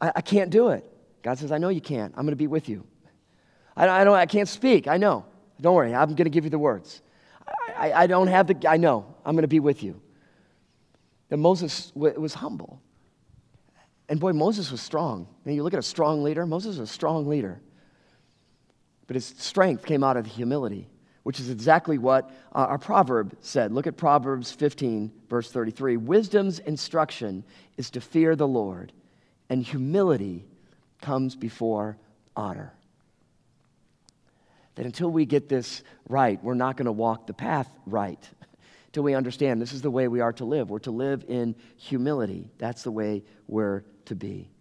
I, 0.00 0.12
I 0.16 0.20
can't 0.20 0.50
do 0.50 0.68
it. 0.68 0.88
God 1.22 1.38
says, 1.38 1.52
I 1.52 1.58
know 1.58 1.68
you 1.68 1.80
can't. 1.80 2.12
I'm 2.16 2.24
going 2.24 2.32
to 2.32 2.36
be 2.36 2.46
with 2.46 2.68
you. 2.68 2.84
I, 3.76 3.88
I, 3.88 4.04
don't, 4.04 4.14
I 4.14 4.26
can't 4.26 4.48
speak. 4.48 4.86
I 4.86 4.96
know. 4.96 5.24
Don't 5.60 5.74
worry. 5.74 5.94
I'm 5.94 6.08
going 6.08 6.24
to 6.24 6.30
give 6.30 6.44
you 6.44 6.50
the 6.50 6.58
words. 6.58 7.00
I, 7.76 7.90
I, 7.90 8.02
I 8.02 8.06
don't 8.06 8.26
have 8.26 8.46
the, 8.46 8.68
I 8.68 8.76
know. 8.76 9.14
I'm 9.24 9.34
going 9.34 9.42
to 9.42 9.48
be 9.48 9.60
with 9.60 9.82
you. 9.82 10.00
That 11.28 11.38
Moses 11.38 11.90
w- 11.92 12.20
was 12.20 12.34
humble. 12.34 12.82
And 14.08 14.20
boy, 14.20 14.32
Moses 14.32 14.70
was 14.70 14.82
strong. 14.82 15.26
And 15.44 15.54
you 15.54 15.62
look 15.62 15.72
at 15.72 15.78
a 15.78 15.82
strong 15.82 16.22
leader, 16.22 16.44
Moses 16.44 16.78
was 16.78 16.90
a 16.90 16.92
strong 16.92 17.26
leader. 17.26 17.60
But 19.06 19.14
his 19.14 19.24
strength 19.38 19.86
came 19.86 20.04
out 20.04 20.16
of 20.16 20.26
humility, 20.26 20.88
which 21.22 21.38
is 21.38 21.50
exactly 21.50 21.98
what 21.98 22.30
uh, 22.54 22.66
our 22.66 22.78
proverb 22.78 23.36
said. 23.40 23.72
Look 23.72 23.86
at 23.86 23.96
Proverbs 23.96 24.52
15, 24.52 25.12
verse 25.28 25.50
33. 25.50 25.96
Wisdom's 25.96 26.58
instruction 26.58 27.44
is 27.76 27.90
to 27.90 28.00
fear 28.00 28.34
the 28.34 28.48
Lord, 28.48 28.92
and 29.48 29.62
humility 29.62 30.44
comes 31.00 31.36
before 31.36 31.96
honor. 32.36 32.72
That 34.74 34.86
until 34.86 35.10
we 35.10 35.26
get 35.26 35.48
this 35.48 35.82
right, 36.08 36.42
we're 36.42 36.54
not 36.54 36.76
going 36.76 36.86
to 36.86 36.92
walk 36.92 37.26
the 37.26 37.34
path 37.34 37.68
right. 37.86 38.28
Until 38.86 39.04
we 39.04 39.14
understand 39.14 39.62
this 39.62 39.72
is 39.72 39.80
the 39.80 39.90
way 39.90 40.06
we 40.06 40.20
are 40.20 40.34
to 40.34 40.44
live. 40.44 40.68
We're 40.68 40.78
to 40.80 40.90
live 40.90 41.24
in 41.26 41.54
humility. 41.78 42.50
That's 42.58 42.82
the 42.82 42.90
way 42.90 43.22
we're 43.48 43.84
to 44.04 44.14
be. 44.14 44.51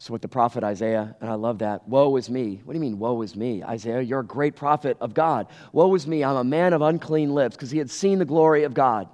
So, 0.00 0.14
with 0.14 0.22
the 0.22 0.28
prophet 0.28 0.64
Isaiah, 0.64 1.14
and 1.20 1.28
I 1.28 1.34
love 1.34 1.58
that, 1.58 1.86
woe 1.86 2.16
is 2.16 2.30
me. 2.30 2.62
What 2.64 2.72
do 2.72 2.78
you 2.78 2.80
mean, 2.80 2.98
woe 2.98 3.20
is 3.20 3.36
me? 3.36 3.62
Isaiah, 3.62 4.00
you're 4.00 4.20
a 4.20 4.24
great 4.24 4.56
prophet 4.56 4.96
of 4.98 5.12
God. 5.12 5.46
Woe 5.74 5.94
is 5.94 6.06
me, 6.06 6.24
I'm 6.24 6.36
a 6.36 6.42
man 6.42 6.72
of 6.72 6.80
unclean 6.80 7.34
lips, 7.34 7.54
because 7.54 7.70
he 7.70 7.76
had 7.76 7.90
seen 7.90 8.18
the 8.18 8.24
glory 8.24 8.64
of 8.64 8.72
God. 8.72 9.10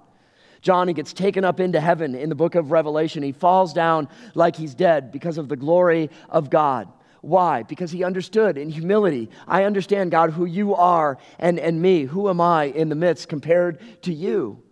John, 0.62 0.86
he 0.86 0.94
gets 0.94 1.12
taken 1.12 1.44
up 1.44 1.58
into 1.58 1.80
heaven 1.80 2.14
in 2.14 2.28
the 2.28 2.36
book 2.36 2.54
of 2.54 2.70
Revelation. 2.70 3.24
He 3.24 3.32
falls 3.32 3.72
down 3.72 4.08
like 4.36 4.54
he's 4.54 4.76
dead 4.76 5.10
because 5.10 5.38
of 5.38 5.48
the 5.48 5.56
glory 5.56 6.08
of 6.28 6.50
God. 6.50 6.86
Why? 7.20 7.64
Because 7.64 7.90
he 7.90 8.04
understood 8.04 8.56
in 8.56 8.70
humility. 8.70 9.28
I 9.48 9.64
understand, 9.64 10.12
God, 10.12 10.30
who 10.30 10.44
you 10.44 10.76
are 10.76 11.18
and, 11.40 11.58
and 11.58 11.82
me. 11.82 12.04
Who 12.04 12.28
am 12.28 12.40
I 12.40 12.66
in 12.66 12.90
the 12.90 12.94
midst 12.94 13.28
compared 13.28 14.02
to 14.02 14.12
you? 14.12 14.62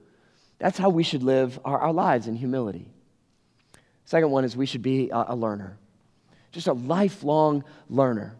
That's 0.60 0.78
how 0.78 0.90
we 0.90 1.02
should 1.02 1.24
live 1.24 1.58
our, 1.64 1.80
our 1.80 1.92
lives 1.92 2.28
in 2.28 2.36
humility. 2.36 2.88
Second 4.04 4.30
one 4.30 4.44
is 4.44 4.56
we 4.56 4.66
should 4.66 4.82
be 4.82 5.10
a, 5.10 5.24
a 5.30 5.36
learner, 5.36 5.76
just 6.54 6.68
a 6.68 6.72
lifelong 6.72 7.64
learner. 7.90 8.36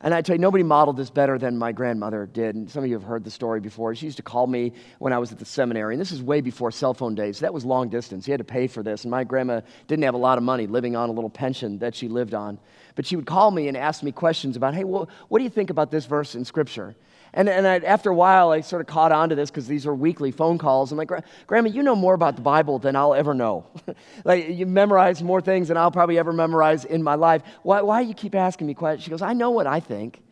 And 0.00 0.14
I 0.14 0.22
tell 0.22 0.36
you, 0.36 0.40
nobody 0.40 0.62
modeled 0.62 0.96
this 0.96 1.10
better 1.10 1.38
than 1.38 1.58
my 1.58 1.72
grandmother 1.72 2.24
did. 2.24 2.54
And 2.54 2.70
some 2.70 2.84
of 2.84 2.88
you 2.88 2.94
have 2.94 3.02
heard 3.02 3.24
the 3.24 3.32
story 3.32 3.58
before. 3.58 3.96
She 3.96 4.06
used 4.06 4.18
to 4.18 4.22
call 4.22 4.46
me 4.46 4.72
when 5.00 5.12
I 5.12 5.18
was 5.18 5.32
at 5.32 5.40
the 5.40 5.44
seminary. 5.44 5.94
And 5.94 6.00
this 6.00 6.12
is 6.12 6.22
way 6.22 6.40
before 6.40 6.70
cell 6.70 6.94
phone 6.94 7.16
days. 7.16 7.40
That 7.40 7.52
was 7.52 7.64
long 7.64 7.88
distance. 7.88 8.28
You 8.28 8.32
had 8.32 8.38
to 8.38 8.44
pay 8.44 8.68
for 8.68 8.84
this. 8.84 9.02
And 9.02 9.10
my 9.10 9.24
grandma 9.24 9.60
didn't 9.88 10.04
have 10.04 10.14
a 10.14 10.18
lot 10.18 10.38
of 10.38 10.44
money 10.44 10.68
living 10.68 10.94
on 10.94 11.08
a 11.08 11.12
little 11.12 11.30
pension 11.30 11.80
that 11.80 11.96
she 11.96 12.06
lived 12.06 12.32
on. 12.32 12.60
But 12.94 13.06
she 13.06 13.16
would 13.16 13.26
call 13.26 13.50
me 13.50 13.66
and 13.66 13.76
ask 13.76 14.04
me 14.04 14.12
questions 14.12 14.56
about, 14.56 14.72
hey, 14.72 14.84
well, 14.84 15.08
what 15.28 15.38
do 15.38 15.44
you 15.44 15.50
think 15.50 15.68
about 15.68 15.90
this 15.90 16.06
verse 16.06 16.36
in 16.36 16.44
Scripture? 16.44 16.94
And, 17.34 17.48
and 17.48 17.66
I, 17.66 17.78
after 17.78 18.10
a 18.10 18.14
while, 18.14 18.50
I 18.50 18.60
sort 18.62 18.80
of 18.80 18.86
caught 18.86 19.12
on 19.12 19.28
to 19.28 19.34
this 19.34 19.50
because 19.50 19.66
these 19.66 19.86
were 19.86 19.94
weekly 19.94 20.30
phone 20.30 20.58
calls. 20.58 20.92
I'm 20.92 20.98
like, 20.98 21.10
Grandma, 21.46 21.68
you 21.68 21.82
know 21.82 21.94
more 21.94 22.14
about 22.14 22.36
the 22.36 22.42
Bible 22.42 22.78
than 22.78 22.96
I'll 22.96 23.14
ever 23.14 23.34
know. 23.34 23.66
like, 24.24 24.48
you 24.48 24.66
memorize 24.66 25.22
more 25.22 25.40
things 25.40 25.68
than 25.68 25.76
I'll 25.76 25.90
probably 25.90 26.18
ever 26.18 26.32
memorize 26.32 26.84
in 26.84 27.02
my 27.02 27.14
life. 27.14 27.42
Why, 27.62 27.82
why 27.82 28.02
do 28.02 28.08
you 28.08 28.14
keep 28.14 28.34
asking 28.34 28.66
me 28.66 28.74
questions? 28.74 29.04
She 29.04 29.10
goes, 29.10 29.22
I 29.22 29.34
know 29.34 29.50
what 29.50 29.66
I 29.66 29.80
think, 29.80 30.22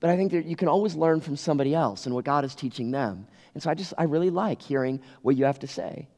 but 0.00 0.10
I 0.10 0.16
think 0.16 0.32
that 0.32 0.46
you 0.46 0.56
can 0.56 0.68
always 0.68 0.94
learn 0.94 1.20
from 1.20 1.36
somebody 1.36 1.74
else 1.74 2.06
and 2.06 2.14
what 2.14 2.24
God 2.24 2.44
is 2.44 2.54
teaching 2.54 2.90
them. 2.90 3.26
And 3.54 3.62
so 3.62 3.70
I 3.70 3.74
just, 3.74 3.92
I 3.98 4.04
really 4.04 4.30
like 4.30 4.62
hearing 4.62 5.00
what 5.22 5.36
you 5.36 5.44
have 5.44 5.58
to 5.60 5.66
say. 5.66 6.08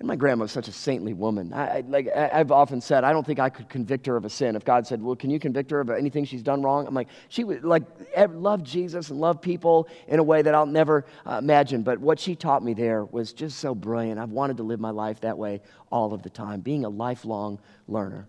And 0.00 0.06
my 0.06 0.16
grandma 0.16 0.44
was 0.44 0.52
such 0.52 0.66
a 0.66 0.72
saintly 0.72 1.12
woman. 1.12 1.52
I, 1.52 1.76
I, 1.76 1.80
like 1.86 2.08
I, 2.08 2.38
have 2.38 2.50
often 2.50 2.80
said, 2.80 3.04
I 3.04 3.12
don't 3.12 3.24
think 3.24 3.38
I 3.38 3.50
could 3.50 3.68
convict 3.68 4.06
her 4.06 4.16
of 4.16 4.24
a 4.24 4.30
sin. 4.30 4.56
If 4.56 4.64
God 4.64 4.86
said, 4.86 5.02
"Well, 5.02 5.14
can 5.14 5.28
you 5.28 5.38
convict 5.38 5.70
her 5.70 5.78
of 5.78 5.90
anything 5.90 6.24
she's 6.24 6.42
done 6.42 6.62
wrong?" 6.62 6.86
I'm 6.86 6.94
like, 6.94 7.08
she 7.28 7.44
would 7.44 7.64
like 7.64 7.82
love 8.16 8.64
Jesus 8.64 9.10
and 9.10 9.20
love 9.20 9.42
people 9.42 9.88
in 10.08 10.18
a 10.18 10.22
way 10.22 10.40
that 10.40 10.54
I'll 10.54 10.64
never 10.64 11.04
uh, 11.26 11.38
imagine. 11.42 11.82
But 11.82 11.98
what 11.98 12.18
she 12.18 12.34
taught 12.34 12.64
me 12.64 12.72
there 12.72 13.04
was 13.04 13.34
just 13.34 13.58
so 13.58 13.74
brilliant. 13.74 14.18
I've 14.18 14.30
wanted 14.30 14.56
to 14.56 14.62
live 14.62 14.80
my 14.80 14.88
life 14.88 15.20
that 15.20 15.36
way 15.36 15.60
all 15.92 16.14
of 16.14 16.22
the 16.22 16.30
time, 16.30 16.60
being 16.60 16.86
a 16.86 16.88
lifelong 16.88 17.60
learner. 17.86 18.26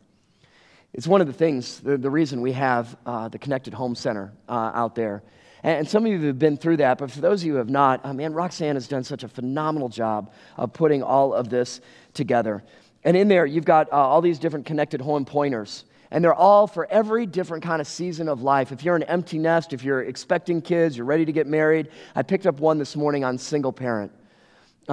It's 0.94 1.08
one 1.08 1.22
of 1.22 1.28
the 1.28 1.34
things, 1.34 1.80
the, 1.80 1.98
the 1.98 2.10
reason 2.10 2.42
we 2.42 2.52
have 2.52 2.98
uh, 3.06 3.30
the 3.30 3.40
Connected 3.40 3.74
Home 3.74 3.96
Center 3.96 4.34
uh, 4.50 4.72
out 4.74 4.94
there 4.94 5.24
and 5.64 5.88
some 5.88 6.06
of 6.06 6.12
you 6.12 6.20
have 6.28 6.40
been 6.40 6.58
through 6.58 6.78
that, 6.78 6.98
but 6.98 7.12
for 7.12 7.22
those 7.22 7.42
of 7.42 7.48
you 7.48 7.54
who 7.54 7.58
have 7.60 7.70
not, 7.70 8.02
oh 8.04 8.14
man, 8.14 8.34
Roxanne 8.34 8.76
has 8.76 8.88
done 8.88 9.04
such 9.04 9.24
a 9.24 9.28
phenomenal 9.28 9.90
job 9.90 10.34
of 10.58 10.74
putting 10.74 11.04
all 11.04 11.34
of 11.34 11.50
this 11.50 11.82
together. 12.14 12.64
And 13.04 13.16
in 13.16 13.28
there, 13.28 13.46
you've 13.46 13.66
got 13.66 13.92
uh, 13.92 13.96
all 13.96 14.22
these 14.22 14.40
different 14.40 14.66
connected 14.66 15.02
home 15.02 15.26
pointers. 15.26 15.86
And 16.10 16.24
they're 16.24 16.34
all 16.34 16.68
for 16.68 16.88
every 16.92 17.26
different 17.26 17.64
kind 17.64 17.80
of 17.80 17.88
season 17.88 18.28
of 18.28 18.42
life. 18.42 18.72
If 18.72 18.84
you're 18.84 18.98
an 18.98 19.04
empty 19.04 19.40
nest, 19.40 19.72
if 19.72 19.84
you're 19.84 20.02
expecting 20.02 20.62
kids, 20.62 20.98
you're 20.98 21.06
ready 21.06 21.26
to 21.26 21.32
get 21.32 21.48
married. 21.48 21.90
I 22.16 22.22
picked 22.22 22.46
up 22.46 22.60
one 22.60 22.78
this 22.78 22.96
morning 22.96 23.24
on 23.24 23.38
single 23.38 23.72
parent 23.72 24.12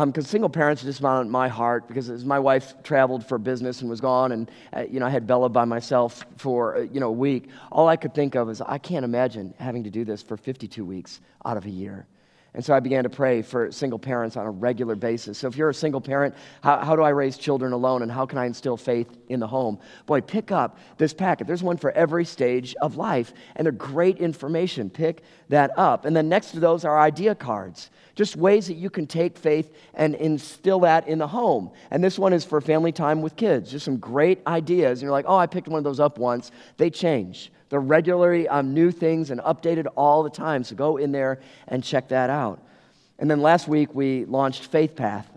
because 0.06 0.24
um, 0.24 0.28
single 0.28 0.48
parents 0.48 0.82
just 0.82 1.02
on 1.02 1.28
my 1.28 1.48
heart 1.48 1.88
because 1.88 2.08
as 2.08 2.24
my 2.24 2.38
wife 2.38 2.74
traveled 2.82 3.26
for 3.26 3.38
business 3.38 3.80
and 3.80 3.90
was 3.90 4.00
gone 4.00 4.32
and 4.32 4.50
uh, 4.76 4.84
you 4.88 5.00
know 5.00 5.06
i 5.06 5.10
had 5.10 5.26
bella 5.26 5.48
by 5.48 5.64
myself 5.64 6.24
for 6.36 6.76
uh, 6.76 6.80
you 6.80 7.00
know 7.00 7.08
a 7.08 7.12
week 7.12 7.48
all 7.72 7.88
i 7.88 7.96
could 7.96 8.14
think 8.14 8.34
of 8.34 8.48
is 8.48 8.60
i 8.62 8.78
can't 8.78 9.04
imagine 9.04 9.52
having 9.58 9.82
to 9.82 9.90
do 9.90 10.04
this 10.04 10.22
for 10.22 10.36
52 10.36 10.84
weeks 10.84 11.20
out 11.44 11.56
of 11.56 11.64
a 11.64 11.70
year 11.70 12.06
and 12.54 12.64
so 12.64 12.74
I 12.74 12.80
began 12.80 13.04
to 13.04 13.10
pray 13.10 13.42
for 13.42 13.70
single 13.70 13.98
parents 13.98 14.36
on 14.36 14.46
a 14.46 14.50
regular 14.50 14.94
basis. 14.94 15.38
So 15.38 15.48
if 15.48 15.56
you're 15.56 15.68
a 15.68 15.74
single 15.74 16.00
parent, 16.00 16.34
how, 16.62 16.78
how, 16.78 16.96
do 16.96 17.02
I 17.02 17.10
raise 17.10 17.36
children 17.36 17.72
alone 17.72 18.02
and 18.02 18.10
how 18.10 18.24
can 18.24 18.38
I 18.38 18.46
instill 18.46 18.78
faith 18.78 19.18
in 19.28 19.38
the 19.38 19.46
home? 19.46 19.78
Boy, 20.06 20.22
pick 20.22 20.50
up 20.50 20.78
this 20.96 21.12
packet. 21.12 21.46
There's 21.46 21.62
one 21.62 21.76
for 21.76 21.92
every 21.92 22.24
stage 22.24 22.74
of 22.80 22.96
life, 22.96 23.34
and 23.54 23.66
they're 23.66 23.72
great 23.72 24.16
information. 24.16 24.88
Pick 24.88 25.22
that 25.50 25.78
up. 25.78 26.06
And 26.06 26.16
then 26.16 26.28
next 26.30 26.52
to 26.52 26.60
those 26.60 26.86
are 26.86 26.98
idea 26.98 27.34
cards, 27.34 27.90
just 28.14 28.34
ways 28.34 28.66
that 28.68 28.74
you 28.74 28.88
can 28.88 29.06
take 29.06 29.36
faith 29.36 29.72
and 29.92 30.14
instill 30.14 30.80
that 30.80 31.06
in 31.06 31.18
the 31.18 31.28
home. 31.28 31.70
And 31.90 32.02
this 32.02 32.18
one 32.18 32.32
is 32.32 32.46
for 32.46 32.62
family 32.62 32.92
time 32.92 33.20
with 33.20 33.36
kids, 33.36 33.70
just 33.70 33.84
some 33.84 33.98
great 33.98 34.40
ideas. 34.46 35.00
And 35.00 35.02
you're 35.02 35.12
like, 35.12 35.26
oh, 35.28 35.36
I 35.36 35.46
picked 35.46 35.68
one 35.68 35.78
of 35.78 35.84
those 35.84 36.00
up 36.00 36.16
once. 36.16 36.50
They 36.78 36.88
change. 36.88 37.52
They're 37.68 37.80
regularly 37.80 38.48
um, 38.48 38.72
new 38.74 38.90
things 38.90 39.30
and 39.30 39.40
updated 39.40 39.86
all 39.96 40.22
the 40.22 40.30
time. 40.30 40.64
So 40.64 40.74
go 40.74 40.96
in 40.96 41.12
there 41.12 41.40
and 41.66 41.84
check 41.84 42.08
that 42.08 42.30
out. 42.30 42.62
And 43.18 43.30
then 43.30 43.40
last 43.40 43.68
week 43.68 43.94
we 43.94 44.24
launched 44.24 44.66
Faith 44.66 44.96
Path, 44.96 45.28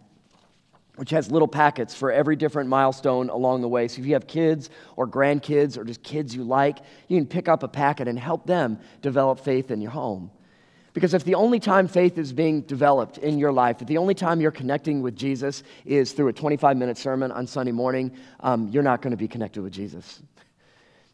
which 0.96 1.10
has 1.10 1.32
little 1.32 1.48
packets 1.48 1.96
for 1.96 2.12
every 2.12 2.36
different 2.36 2.70
milestone 2.70 3.30
along 3.30 3.62
the 3.62 3.68
way. 3.68 3.88
So 3.88 4.02
if 4.02 4.06
you 4.06 4.14
have 4.14 4.28
kids 4.28 4.70
or 4.96 5.08
grandkids 5.08 5.78
or 5.78 5.84
just 5.84 6.04
kids 6.04 6.36
you 6.36 6.44
like, 6.44 6.80
you 7.08 7.18
can 7.18 7.28
pick 7.28 7.50
up 7.50 7.64
a 7.64 7.68
packet 7.68 8.08
and 8.08 8.18
help 8.18 8.46
them 8.46 8.80
develop 9.02 9.40
faith 9.40 9.72
in 9.72 9.82
your 9.82 9.92
home. 9.92 10.32
Because 10.94 11.14
if 11.14 11.24
the 11.24 11.36
only 11.36 11.60
time 11.60 11.88
faith 11.88 12.18
is 12.18 12.34
being 12.34 12.62
developed 12.62 13.18
in 13.18 13.40
your 13.40 13.54
life, 13.54 13.82
if 13.82 13.88
the 13.88 13.98
only 13.98 14.14
time 14.14 14.42
you're 14.42 14.52
connecting 14.52 15.02
with 15.02 15.16
Jesus 15.16 15.64
is 15.86 16.12
through 16.12 16.28
a 16.28 16.34
25 16.34 16.76
minute 16.76 16.98
sermon 16.98 17.32
on 17.32 17.48
Sunday 17.48 17.72
morning, 17.72 18.12
um, 18.42 18.68
you're 18.68 18.84
not 18.84 19.02
going 19.02 19.12
to 19.12 19.18
be 19.18 19.28
connected 19.28 19.62
with 19.62 19.72
Jesus. 19.72 20.22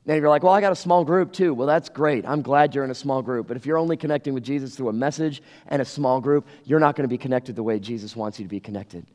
Now 0.07 0.15
you're 0.15 0.29
like, 0.29 0.41
well, 0.41 0.53
I 0.53 0.61
got 0.61 0.71
a 0.71 0.75
small 0.75 1.03
group 1.03 1.33
too. 1.33 1.53
Well, 1.53 1.67
that's 1.67 1.89
great. 1.89 2.25
I'm 2.25 2.41
glad 2.41 2.73
you're 2.73 2.85
in 2.85 2.91
a 2.91 2.95
small 2.95 3.21
group. 3.21 3.45
But 3.45 3.57
if 3.57 3.65
you're 3.65 3.77
only 3.77 3.97
connecting 3.97 4.33
with 4.33 4.43
Jesus 4.43 4.73
through 4.73 4.87
a 4.87 4.93
message 4.93 5.43
and 5.67 5.81
a 5.81 5.85
small 5.85 6.21
group, 6.21 6.47
you're 6.63 6.79
not 6.79 6.95
going 6.95 7.03
to 7.03 7.09
be 7.09 7.17
connected 7.17 7.57
the 7.57 7.63
way 7.63 7.77
Jesus 7.77 8.15
wants 8.15 8.39
you 8.39 8.45
to 8.45 8.49
be 8.49 8.61
connected. 8.61 9.05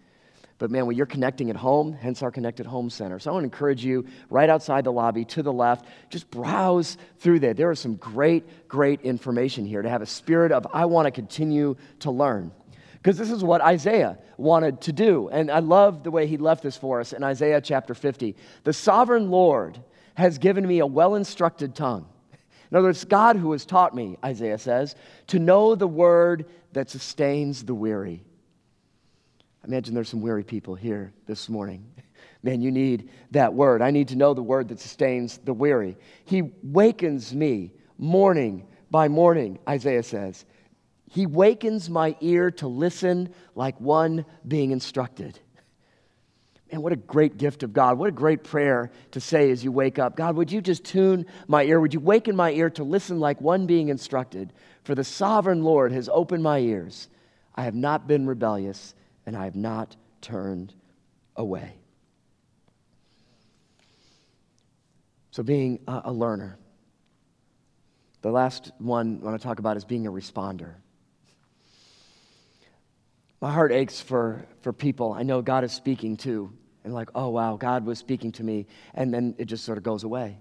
But 0.58 0.70
man, 0.70 0.84
when 0.84 0.94
you're 0.94 1.06
connecting 1.06 1.48
at 1.48 1.56
home, 1.56 1.94
hence 1.94 2.22
our 2.22 2.30
Connected 2.30 2.66
Home 2.66 2.90
Center. 2.90 3.18
So 3.18 3.30
I 3.30 3.32
want 3.32 3.42
to 3.42 3.46
encourage 3.46 3.82
you 3.82 4.06
right 4.28 4.50
outside 4.50 4.84
the 4.84 4.92
lobby 4.92 5.24
to 5.24 5.42
the 5.42 5.52
left, 5.52 5.86
just 6.10 6.30
browse 6.30 6.98
through 7.18 7.40
there. 7.40 7.54
There 7.54 7.72
is 7.72 7.80
some 7.80 7.96
great, 7.96 8.68
great 8.68 9.00
information 9.00 9.64
here 9.64 9.80
to 9.80 9.88
have 9.88 10.02
a 10.02 10.06
spirit 10.06 10.52
of, 10.52 10.66
I 10.74 10.84
want 10.84 11.06
to 11.06 11.10
continue 11.10 11.74
to 12.00 12.10
learn. 12.10 12.52
Because 12.92 13.16
this 13.16 13.30
is 13.30 13.42
what 13.42 13.62
Isaiah 13.62 14.18
wanted 14.36 14.82
to 14.82 14.92
do. 14.92 15.28
And 15.30 15.50
I 15.50 15.60
love 15.60 16.04
the 16.04 16.10
way 16.10 16.26
he 16.26 16.36
left 16.36 16.62
this 16.62 16.76
for 16.76 17.00
us 17.00 17.14
in 17.14 17.24
Isaiah 17.24 17.62
chapter 17.62 17.94
50. 17.94 18.36
The 18.62 18.72
sovereign 18.74 19.30
Lord 19.30 19.80
has 20.14 20.38
given 20.38 20.66
me 20.66 20.80
a 20.80 20.86
well 20.86 21.14
instructed 21.14 21.74
tongue. 21.74 22.06
In 22.70 22.76
other 22.76 22.88
words, 22.88 23.04
God 23.04 23.36
who 23.36 23.52
has 23.52 23.66
taught 23.66 23.94
me, 23.94 24.16
Isaiah 24.24 24.58
says, 24.58 24.94
to 25.26 25.38
know 25.38 25.74
the 25.74 25.86
word 25.86 26.46
that 26.72 26.88
sustains 26.88 27.64
the 27.64 27.74
weary. 27.74 28.24
I 29.62 29.68
imagine 29.68 29.94
there's 29.94 30.08
some 30.08 30.22
weary 30.22 30.42
people 30.42 30.74
here 30.74 31.12
this 31.26 31.48
morning. 31.48 31.86
Man, 32.42 32.62
you 32.62 32.70
need 32.70 33.10
that 33.30 33.52
word. 33.52 33.82
I 33.82 33.90
need 33.90 34.08
to 34.08 34.16
know 34.16 34.34
the 34.34 34.42
word 34.42 34.68
that 34.68 34.80
sustains 34.80 35.38
the 35.44 35.52
weary. 35.52 35.96
He 36.24 36.50
wakens 36.62 37.34
me 37.34 37.72
morning 37.98 38.66
by 38.90 39.08
morning, 39.08 39.58
Isaiah 39.68 40.02
says. 40.02 40.44
He 41.10 41.26
wakens 41.26 41.90
my 41.90 42.16
ear 42.20 42.50
to 42.52 42.68
listen 42.68 43.34
like 43.54 43.78
one 43.80 44.24
being 44.48 44.70
instructed. 44.70 45.38
Man, 46.72 46.80
what 46.80 46.92
a 46.94 46.96
great 46.96 47.36
gift 47.36 47.62
of 47.62 47.74
God. 47.74 47.98
What 47.98 48.08
a 48.08 48.12
great 48.12 48.44
prayer 48.44 48.90
to 49.10 49.20
say 49.20 49.50
as 49.50 49.62
you 49.62 49.70
wake 49.70 49.98
up. 49.98 50.16
God, 50.16 50.36
would 50.36 50.50
you 50.50 50.62
just 50.62 50.84
tune 50.84 51.26
my 51.46 51.64
ear? 51.64 51.78
Would 51.78 51.92
you 51.92 52.00
waken 52.00 52.34
my 52.34 52.50
ear 52.50 52.70
to 52.70 52.82
listen 52.82 53.20
like 53.20 53.42
one 53.42 53.66
being 53.66 53.90
instructed? 53.90 54.54
For 54.84 54.94
the 54.94 55.04
sovereign 55.04 55.62
Lord 55.62 55.92
has 55.92 56.08
opened 56.10 56.42
my 56.42 56.58
ears. 56.60 57.08
I 57.54 57.64
have 57.64 57.74
not 57.74 58.08
been 58.08 58.26
rebellious 58.26 58.94
and 59.26 59.36
I 59.36 59.44
have 59.44 59.54
not 59.54 59.96
turned 60.22 60.72
away. 61.36 61.74
So, 65.30 65.42
being 65.42 65.80
a 65.86 66.12
learner. 66.12 66.58
The 68.22 68.30
last 68.30 68.70
one 68.78 69.18
I 69.20 69.24
want 69.24 69.40
to 69.40 69.46
talk 69.46 69.58
about 69.58 69.76
is 69.76 69.84
being 69.84 70.06
a 70.06 70.12
responder. 70.12 70.74
My 73.40 73.50
heart 73.52 73.72
aches 73.72 74.00
for, 74.00 74.46
for 74.60 74.72
people 74.72 75.12
I 75.12 75.22
know 75.22 75.42
God 75.42 75.64
is 75.64 75.72
speaking 75.72 76.16
to, 76.18 76.52
and 76.84 76.94
like, 76.94 77.10
oh 77.14 77.28
wow, 77.28 77.56
God 77.56 77.84
was 77.84 77.98
speaking 77.98 78.32
to 78.32 78.44
me, 78.44 78.66
and 78.94 79.12
then 79.12 79.34
it 79.38 79.46
just 79.46 79.64
sort 79.64 79.78
of 79.78 79.84
goes 79.84 80.04
away. 80.04 80.38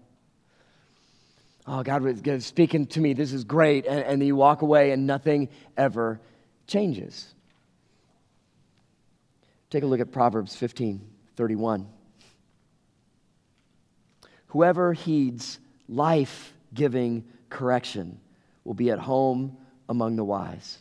Oh, 1.68 1.84
God 1.84 2.02
was 2.02 2.46
speaking 2.46 2.88
to 2.88 3.00
me, 3.00 3.14
this 3.14 3.34
is 3.34 3.44
great, 3.44 3.86
and, 3.86 4.00
and 4.00 4.22
then 4.22 4.28
you 4.28 4.36
walk 4.36 4.64
away 4.64 4.92
and 4.92 5.06
nothing 5.06 5.50
ever 5.78 6.20
changes. 6.66 7.34
Take 9.70 9.84
a 9.84 9.86
look 9.86 10.00
at 10.00 10.12
Proverbs 10.12 10.56
15 10.56 11.02
31. 11.38 11.88
Whoever 14.48 14.92
heeds 14.92 15.60
life 15.88 16.54
giving 16.74 17.24
correction 17.50 18.20
will 18.66 18.74
be 18.74 18.92
at 18.92 19.00
home 19.00 19.56
among 19.88 20.18
the 20.18 20.24
wise. 20.24 20.80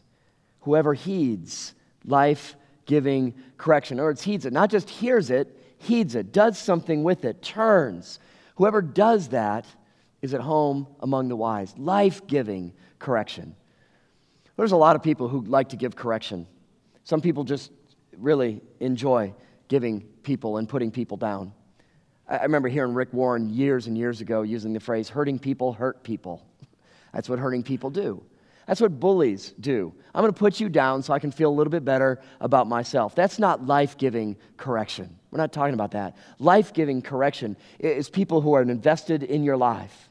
Whoever 0.62 0.92
heeds 0.92 1.74
life 2.04 2.56
giving 2.90 3.32
correction, 3.56 3.94
in 3.94 4.00
other 4.00 4.08
words, 4.08 4.20
heeds 4.20 4.46
it, 4.46 4.52
not 4.52 4.68
just 4.68 4.90
hears 4.90 5.30
it, 5.30 5.56
heeds 5.78 6.16
it, 6.16 6.32
does 6.32 6.58
something 6.58 7.04
with 7.04 7.24
it, 7.24 7.40
turns. 7.40 8.18
Whoever 8.56 8.82
does 8.82 9.28
that 9.28 9.64
is 10.22 10.34
at 10.34 10.40
home 10.40 10.88
among 10.98 11.28
the 11.28 11.36
wise. 11.36 11.72
Life 11.78 12.26
giving 12.26 12.72
correction. 12.98 13.54
There's 14.56 14.72
a 14.72 14.76
lot 14.76 14.96
of 14.96 15.04
people 15.04 15.28
who 15.28 15.42
like 15.42 15.68
to 15.68 15.76
give 15.76 15.94
correction. 15.94 16.48
Some 17.04 17.20
people 17.20 17.44
just 17.44 17.70
really 18.18 18.60
enjoy 18.80 19.34
giving 19.68 20.00
people 20.24 20.56
and 20.56 20.68
putting 20.68 20.90
people 20.90 21.16
down. 21.16 21.52
I 22.28 22.42
remember 22.42 22.68
hearing 22.68 22.92
Rick 22.92 23.12
Warren 23.12 23.48
years 23.50 23.86
and 23.86 23.96
years 23.96 24.20
ago 24.20 24.42
using 24.42 24.72
the 24.72 24.80
phrase, 24.80 25.08
hurting 25.08 25.38
people 25.38 25.72
hurt 25.72 26.02
people. 26.02 26.44
That's 27.14 27.28
what 27.28 27.38
hurting 27.38 27.62
people 27.62 27.90
do. 27.90 28.20
That's 28.70 28.80
what 28.80 29.00
bullies 29.00 29.52
do. 29.58 29.92
I'm 30.14 30.22
going 30.22 30.32
to 30.32 30.38
put 30.38 30.60
you 30.60 30.68
down 30.68 31.02
so 31.02 31.12
I 31.12 31.18
can 31.18 31.32
feel 31.32 31.50
a 31.50 31.56
little 31.56 31.72
bit 31.72 31.84
better 31.84 32.20
about 32.40 32.68
myself. 32.68 33.16
That's 33.16 33.40
not 33.40 33.66
life 33.66 33.98
giving 33.98 34.36
correction. 34.56 35.18
We're 35.32 35.38
not 35.38 35.52
talking 35.52 35.74
about 35.74 35.90
that. 35.90 36.16
Life 36.38 36.72
giving 36.72 37.02
correction 37.02 37.56
is 37.80 38.08
people 38.08 38.40
who 38.40 38.52
are 38.52 38.62
invested 38.62 39.24
in 39.24 39.42
your 39.42 39.56
life. 39.56 40.08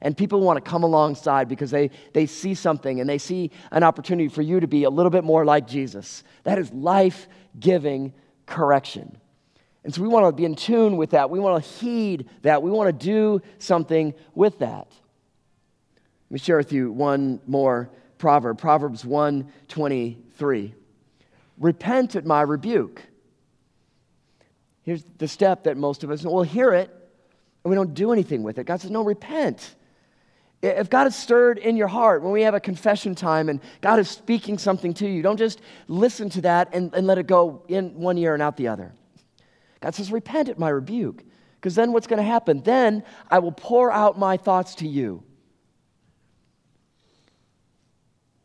And 0.00 0.16
people 0.16 0.40
want 0.40 0.56
to 0.56 0.68
come 0.68 0.82
alongside 0.82 1.48
because 1.48 1.70
they, 1.70 1.92
they 2.12 2.26
see 2.26 2.54
something 2.54 2.98
and 3.00 3.08
they 3.08 3.18
see 3.18 3.52
an 3.70 3.84
opportunity 3.84 4.28
for 4.28 4.42
you 4.42 4.58
to 4.58 4.66
be 4.66 4.82
a 4.82 4.90
little 4.90 5.10
bit 5.10 5.22
more 5.22 5.44
like 5.44 5.68
Jesus. 5.68 6.24
That 6.42 6.58
is 6.58 6.72
life 6.72 7.28
giving 7.60 8.12
correction. 8.44 9.20
And 9.84 9.94
so 9.94 10.02
we 10.02 10.08
want 10.08 10.26
to 10.26 10.32
be 10.32 10.46
in 10.46 10.56
tune 10.56 10.96
with 10.96 11.10
that. 11.10 11.30
We 11.30 11.38
want 11.38 11.62
to 11.62 11.70
heed 11.70 12.28
that. 12.42 12.60
We 12.60 12.72
want 12.72 12.88
to 12.88 13.06
do 13.06 13.40
something 13.60 14.14
with 14.34 14.58
that. 14.58 14.88
Let 16.30 16.34
me 16.34 16.38
share 16.38 16.56
with 16.56 16.72
you 16.72 16.92
one 16.92 17.40
more 17.46 17.90
proverb, 18.20 18.58
Proverbs 18.58 19.04
123. 19.04 20.74
Repent 21.58 22.16
at 22.16 22.24
my 22.24 22.42
rebuke. 22.42 23.02
Here's 24.82 25.04
the 25.18 25.26
step 25.26 25.64
that 25.64 25.76
most 25.76 26.04
of 26.04 26.10
us 26.10 26.22
will 26.22 26.42
hear 26.42 26.72
it 26.72 26.90
and 27.64 27.70
we 27.70 27.74
don't 27.74 27.94
do 27.94 28.12
anything 28.12 28.42
with 28.42 28.58
it. 28.58 28.64
God 28.64 28.80
says, 28.80 28.90
No, 28.90 29.02
repent. 29.02 29.74
If 30.62 30.90
God 30.90 31.04
has 31.04 31.16
stirred 31.16 31.56
in 31.56 31.76
your 31.76 31.88
heart 31.88 32.22
when 32.22 32.32
we 32.32 32.42
have 32.42 32.54
a 32.54 32.60
confession 32.60 33.14
time 33.14 33.48
and 33.48 33.60
God 33.80 33.98
is 33.98 34.10
speaking 34.10 34.58
something 34.58 34.92
to 34.94 35.08
you, 35.08 35.22
don't 35.22 35.38
just 35.38 35.60
listen 35.88 36.28
to 36.30 36.42
that 36.42 36.74
and, 36.74 36.94
and 36.94 37.06
let 37.06 37.16
it 37.16 37.26
go 37.26 37.62
in 37.68 37.94
one 37.94 38.18
ear 38.18 38.34
and 38.34 38.42
out 38.42 38.58
the 38.58 38.68
other. 38.68 38.92
God 39.80 39.94
says, 39.94 40.12
Repent 40.12 40.48
at 40.48 40.58
my 40.58 40.68
rebuke. 40.68 41.24
Because 41.54 41.74
then 41.74 41.92
what's 41.92 42.06
going 42.06 42.18
to 42.18 42.22
happen? 42.22 42.62
Then 42.62 43.04
I 43.30 43.38
will 43.38 43.52
pour 43.52 43.92
out 43.92 44.18
my 44.18 44.38
thoughts 44.38 44.76
to 44.76 44.88
you. 44.88 45.22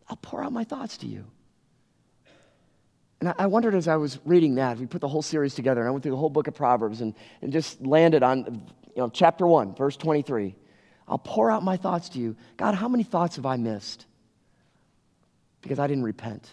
I'll 0.08 0.18
pour 0.18 0.44
out 0.44 0.54
my 0.54 0.64
thoughts 0.64 0.98
to 0.98 1.08
you. 1.08 1.26
And 3.22 3.34
I 3.38 3.48
wondered 3.48 3.74
as 3.76 3.88
I 3.88 3.96
was 3.96 4.20
reading 4.26 4.56
that, 4.56 4.78
we 4.78 4.86
put 4.86 5.02
the 5.02 5.08
whole 5.08 5.22
series 5.22 5.56
together, 5.56 5.82
and 5.82 5.88
I 5.88 5.92
went 5.92 6.04
through 6.04 6.12
the 6.12 6.18
whole 6.18 6.30
book 6.30 6.48
of 6.48 6.54
Proverbs 6.54 7.02
and, 7.02 7.16
and 7.42 7.52
just 7.52 7.82
landed 7.82 8.24
on 8.24 8.68
you 8.96 9.02
know, 9.02 9.10
chapter 9.10 9.48
1, 9.48 9.76
verse 9.76 9.98
23. 9.98 10.56
I'll 11.08 11.18
pour 11.18 11.50
out 11.50 11.64
my 11.64 11.78
thoughts 11.78 12.10
to 12.10 12.20
you. 12.20 12.36
God, 12.58 12.76
how 12.76 12.88
many 12.88 13.04
thoughts 13.04 13.38
have 13.38 13.46
I 13.46 13.58
missed? 13.58 14.06
Because 15.62 15.80
I 15.80 15.88
didn't 15.88 16.04
repent. 16.04 16.48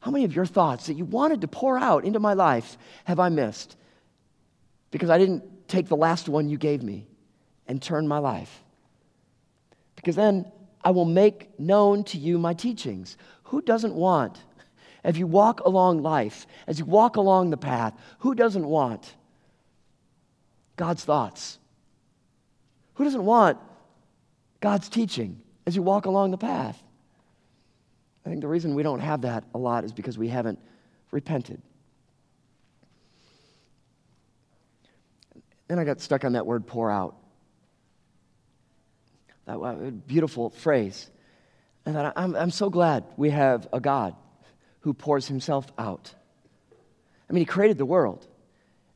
How 0.00 0.10
many 0.10 0.24
of 0.24 0.36
your 0.36 0.46
thoughts 0.46 0.86
that 0.86 0.94
you 0.94 1.04
wanted 1.04 1.40
to 1.40 1.48
pour 1.48 1.78
out 1.78 2.04
into 2.04 2.20
my 2.20 2.34
life 2.34 2.76
have 3.04 3.18
I 3.18 3.28
missed? 3.28 3.76
Because 4.90 5.10
I 5.10 5.18
didn't 5.18 5.68
take 5.68 5.88
the 5.88 5.96
last 5.96 6.28
one 6.28 6.48
you 6.48 6.58
gave 6.58 6.82
me 6.82 7.06
and 7.66 7.82
turn 7.82 8.06
my 8.06 8.18
life. 8.18 8.62
Because 9.96 10.14
then 10.14 10.50
I 10.86 10.90
will 10.90 11.04
make 11.04 11.58
known 11.58 12.04
to 12.04 12.16
you 12.16 12.38
my 12.38 12.54
teachings. 12.54 13.16
Who 13.46 13.60
doesn't 13.60 13.92
want, 13.92 14.38
as 15.02 15.18
you 15.18 15.26
walk 15.26 15.58
along 15.64 16.02
life, 16.02 16.46
as 16.68 16.78
you 16.78 16.84
walk 16.84 17.16
along 17.16 17.50
the 17.50 17.56
path, 17.56 17.92
who 18.20 18.36
doesn't 18.36 18.64
want 18.64 19.16
God's 20.76 21.04
thoughts? 21.04 21.58
Who 22.94 23.02
doesn't 23.02 23.24
want 23.24 23.58
God's 24.60 24.88
teaching 24.88 25.42
as 25.66 25.74
you 25.74 25.82
walk 25.82 26.06
along 26.06 26.30
the 26.30 26.38
path? 26.38 26.80
I 28.24 28.28
think 28.28 28.40
the 28.40 28.46
reason 28.46 28.76
we 28.76 28.84
don't 28.84 29.00
have 29.00 29.22
that 29.22 29.42
a 29.54 29.58
lot 29.58 29.82
is 29.82 29.92
because 29.92 30.16
we 30.16 30.28
haven't 30.28 30.60
repented. 31.10 31.60
Then 35.66 35.80
I 35.80 35.84
got 35.84 36.00
stuck 36.00 36.24
on 36.24 36.34
that 36.34 36.46
word 36.46 36.64
pour 36.64 36.92
out. 36.92 37.16
That 39.46 40.06
beautiful 40.06 40.50
phrase. 40.50 41.08
And 41.84 41.96
I'm, 41.96 42.34
I'm 42.34 42.50
so 42.50 42.68
glad 42.68 43.04
we 43.16 43.30
have 43.30 43.68
a 43.72 43.80
God 43.80 44.14
who 44.80 44.92
pours 44.92 45.28
himself 45.28 45.66
out. 45.78 46.12
I 47.28 47.32
mean, 47.32 47.40
he 47.40 47.46
created 47.46 47.78
the 47.78 47.86
world. 47.86 48.26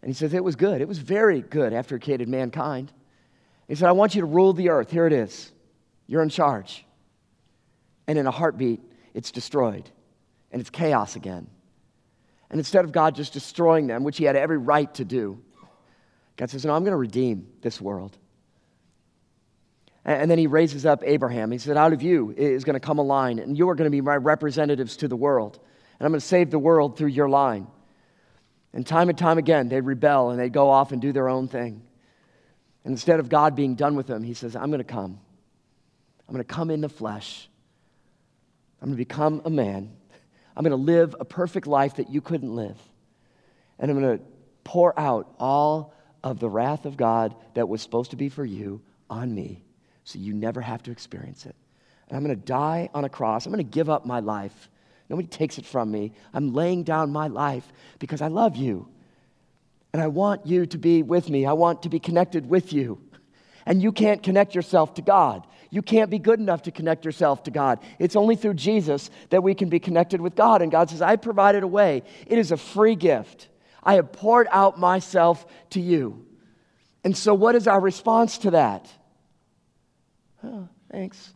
And 0.02 0.10
he 0.10 0.14
says 0.14 0.32
it 0.32 0.42
was 0.42 0.56
good. 0.56 0.80
It 0.80 0.88
was 0.88 0.98
very 0.98 1.40
good 1.40 1.72
after 1.72 1.96
he 1.96 2.00
created 2.00 2.28
mankind. 2.28 2.92
He 3.68 3.74
said, 3.74 3.88
I 3.88 3.92
want 3.92 4.14
you 4.14 4.22
to 4.22 4.26
rule 4.26 4.52
the 4.52 4.70
earth. 4.70 4.90
Here 4.90 5.06
it 5.06 5.12
is. 5.12 5.52
You're 6.06 6.22
in 6.22 6.30
charge. 6.30 6.84
And 8.06 8.18
in 8.18 8.26
a 8.26 8.30
heartbeat, 8.30 8.80
it's 9.14 9.30
destroyed. 9.30 9.88
And 10.50 10.60
it's 10.60 10.70
chaos 10.70 11.16
again. 11.16 11.46
And 12.50 12.58
instead 12.58 12.84
of 12.84 12.90
God 12.90 13.14
just 13.14 13.32
destroying 13.32 13.86
them, 13.86 14.02
which 14.02 14.16
he 14.16 14.24
had 14.24 14.34
every 14.34 14.58
right 14.58 14.92
to 14.94 15.04
do, 15.04 15.40
God 16.36 16.50
says, 16.50 16.64
No, 16.64 16.74
I'm 16.74 16.82
going 16.82 16.92
to 16.92 16.96
redeem 16.96 17.46
this 17.60 17.80
world. 17.80 18.16
And 20.04 20.30
then 20.30 20.38
he 20.38 20.46
raises 20.46 20.86
up 20.86 21.02
Abraham. 21.04 21.50
He 21.50 21.58
said, 21.58 21.76
Out 21.76 21.92
of 21.92 22.02
you 22.02 22.32
is 22.36 22.64
going 22.64 22.74
to 22.74 22.80
come 22.80 22.98
a 22.98 23.02
line, 23.02 23.38
and 23.38 23.56
you 23.56 23.68
are 23.68 23.74
going 23.74 23.86
to 23.86 23.90
be 23.90 24.00
my 24.00 24.16
representatives 24.16 24.96
to 24.98 25.08
the 25.08 25.16
world. 25.16 25.58
And 25.98 26.06
I'm 26.06 26.12
going 26.12 26.20
to 26.20 26.26
save 26.26 26.50
the 26.50 26.58
world 26.58 26.96
through 26.96 27.08
your 27.08 27.28
line. 27.28 27.66
And 28.72 28.86
time 28.86 29.08
and 29.10 29.18
time 29.18 29.36
again, 29.36 29.68
they 29.68 29.80
rebel 29.80 30.30
and 30.30 30.40
they 30.40 30.48
go 30.48 30.70
off 30.70 30.92
and 30.92 31.02
do 31.02 31.12
their 31.12 31.28
own 31.28 31.48
thing. 31.48 31.82
And 32.84 32.92
instead 32.92 33.20
of 33.20 33.28
God 33.28 33.54
being 33.54 33.74
done 33.74 33.94
with 33.96 34.06
them, 34.06 34.22
he 34.22 34.32
says, 34.32 34.56
I'm 34.56 34.70
going 34.70 34.78
to 34.78 34.84
come. 34.84 35.20
I'm 36.28 36.34
going 36.34 36.44
to 36.44 36.54
come 36.54 36.70
in 36.70 36.80
the 36.80 36.88
flesh. 36.88 37.48
I'm 38.80 38.88
going 38.88 38.96
to 38.96 39.04
become 39.04 39.42
a 39.44 39.50
man. 39.50 39.94
I'm 40.56 40.64
going 40.64 40.70
to 40.70 40.76
live 40.76 41.14
a 41.20 41.24
perfect 41.24 41.66
life 41.66 41.96
that 41.96 42.08
you 42.08 42.22
couldn't 42.22 42.54
live. 42.54 42.78
And 43.78 43.90
I'm 43.90 44.00
going 44.00 44.18
to 44.18 44.24
pour 44.64 44.98
out 44.98 45.34
all 45.38 45.92
of 46.22 46.38
the 46.38 46.48
wrath 46.48 46.86
of 46.86 46.96
God 46.96 47.34
that 47.54 47.68
was 47.68 47.82
supposed 47.82 48.12
to 48.12 48.16
be 48.16 48.30
for 48.30 48.44
you 48.44 48.80
on 49.10 49.34
me 49.34 49.64
so 50.04 50.18
you 50.18 50.32
never 50.32 50.60
have 50.60 50.82
to 50.84 50.90
experience 50.90 51.46
it. 51.46 51.54
And 52.08 52.16
I'm 52.16 52.24
going 52.24 52.36
to 52.36 52.44
die 52.44 52.90
on 52.92 53.04
a 53.04 53.08
cross. 53.08 53.46
I'm 53.46 53.52
going 53.52 53.64
to 53.64 53.70
give 53.70 53.88
up 53.88 54.04
my 54.04 54.20
life. 54.20 54.68
Nobody 55.08 55.28
takes 55.28 55.58
it 55.58 55.66
from 55.66 55.90
me. 55.90 56.12
I'm 56.32 56.52
laying 56.54 56.82
down 56.82 57.12
my 57.12 57.28
life 57.28 57.72
because 57.98 58.20
I 58.20 58.28
love 58.28 58.56
you. 58.56 58.88
And 59.92 60.00
I 60.00 60.06
want 60.06 60.46
you 60.46 60.66
to 60.66 60.78
be 60.78 61.02
with 61.02 61.28
me. 61.28 61.46
I 61.46 61.52
want 61.52 61.82
to 61.82 61.88
be 61.88 61.98
connected 61.98 62.48
with 62.48 62.72
you. 62.72 63.00
And 63.66 63.82
you 63.82 63.92
can't 63.92 64.22
connect 64.22 64.54
yourself 64.54 64.94
to 64.94 65.02
God. 65.02 65.46
You 65.70 65.82
can't 65.82 66.10
be 66.10 66.18
good 66.18 66.40
enough 66.40 66.62
to 66.62 66.70
connect 66.70 67.04
yourself 67.04 67.44
to 67.44 67.50
God. 67.50 67.78
It's 67.98 68.16
only 68.16 68.34
through 68.34 68.54
Jesus 68.54 69.10
that 69.30 69.42
we 69.42 69.54
can 69.54 69.68
be 69.68 69.78
connected 69.78 70.20
with 70.20 70.34
God. 70.34 70.62
And 70.62 70.72
God 70.72 70.90
says, 70.90 71.02
I 71.02 71.16
provided 71.16 71.62
a 71.62 71.68
way. 71.68 72.02
It 72.26 72.38
is 72.38 72.50
a 72.50 72.56
free 72.56 72.96
gift. 72.96 73.48
I 73.82 73.94
have 73.94 74.12
poured 74.12 74.48
out 74.50 74.78
myself 74.78 75.46
to 75.70 75.80
you. 75.80 76.26
And 77.04 77.16
so, 77.16 77.34
what 77.34 77.54
is 77.54 77.66
our 77.66 77.80
response 77.80 78.38
to 78.38 78.50
that? 78.52 78.90
Oh, 80.44 80.68
thanks. 80.90 81.34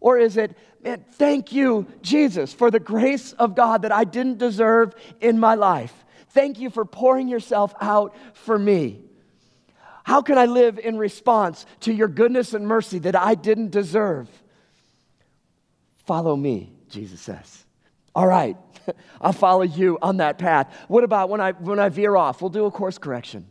Or 0.00 0.18
is 0.18 0.36
it, 0.36 0.56
man, 0.82 1.04
thank 1.12 1.52
you, 1.52 1.86
Jesus, 2.02 2.52
for 2.52 2.70
the 2.70 2.80
grace 2.80 3.32
of 3.32 3.54
God 3.54 3.82
that 3.82 3.92
I 3.92 4.04
didn't 4.04 4.38
deserve 4.38 4.94
in 5.20 5.38
my 5.38 5.54
life? 5.54 5.92
Thank 6.30 6.58
you 6.60 6.70
for 6.70 6.84
pouring 6.84 7.28
yourself 7.28 7.74
out 7.80 8.14
for 8.34 8.58
me. 8.58 9.00
How 10.04 10.22
can 10.22 10.38
I 10.38 10.46
live 10.46 10.78
in 10.78 10.98
response 10.98 11.66
to 11.80 11.92
your 11.92 12.08
goodness 12.08 12.54
and 12.54 12.66
mercy 12.68 13.00
that 13.00 13.16
I 13.16 13.34
didn't 13.34 13.70
deserve? 13.70 14.28
Follow 16.04 16.36
me, 16.36 16.72
Jesus 16.88 17.20
says. 17.20 17.64
All 18.14 18.26
right, 18.26 18.56
I'll 19.20 19.32
follow 19.32 19.62
you 19.62 19.98
on 20.00 20.18
that 20.18 20.38
path. 20.38 20.72
What 20.86 21.02
about 21.02 21.28
when 21.30 21.40
I, 21.40 21.52
when 21.52 21.80
I 21.80 21.88
veer 21.88 22.14
off? 22.14 22.40
We'll 22.40 22.50
do 22.50 22.66
a 22.66 22.70
course 22.70 22.98
correction. 22.98 23.48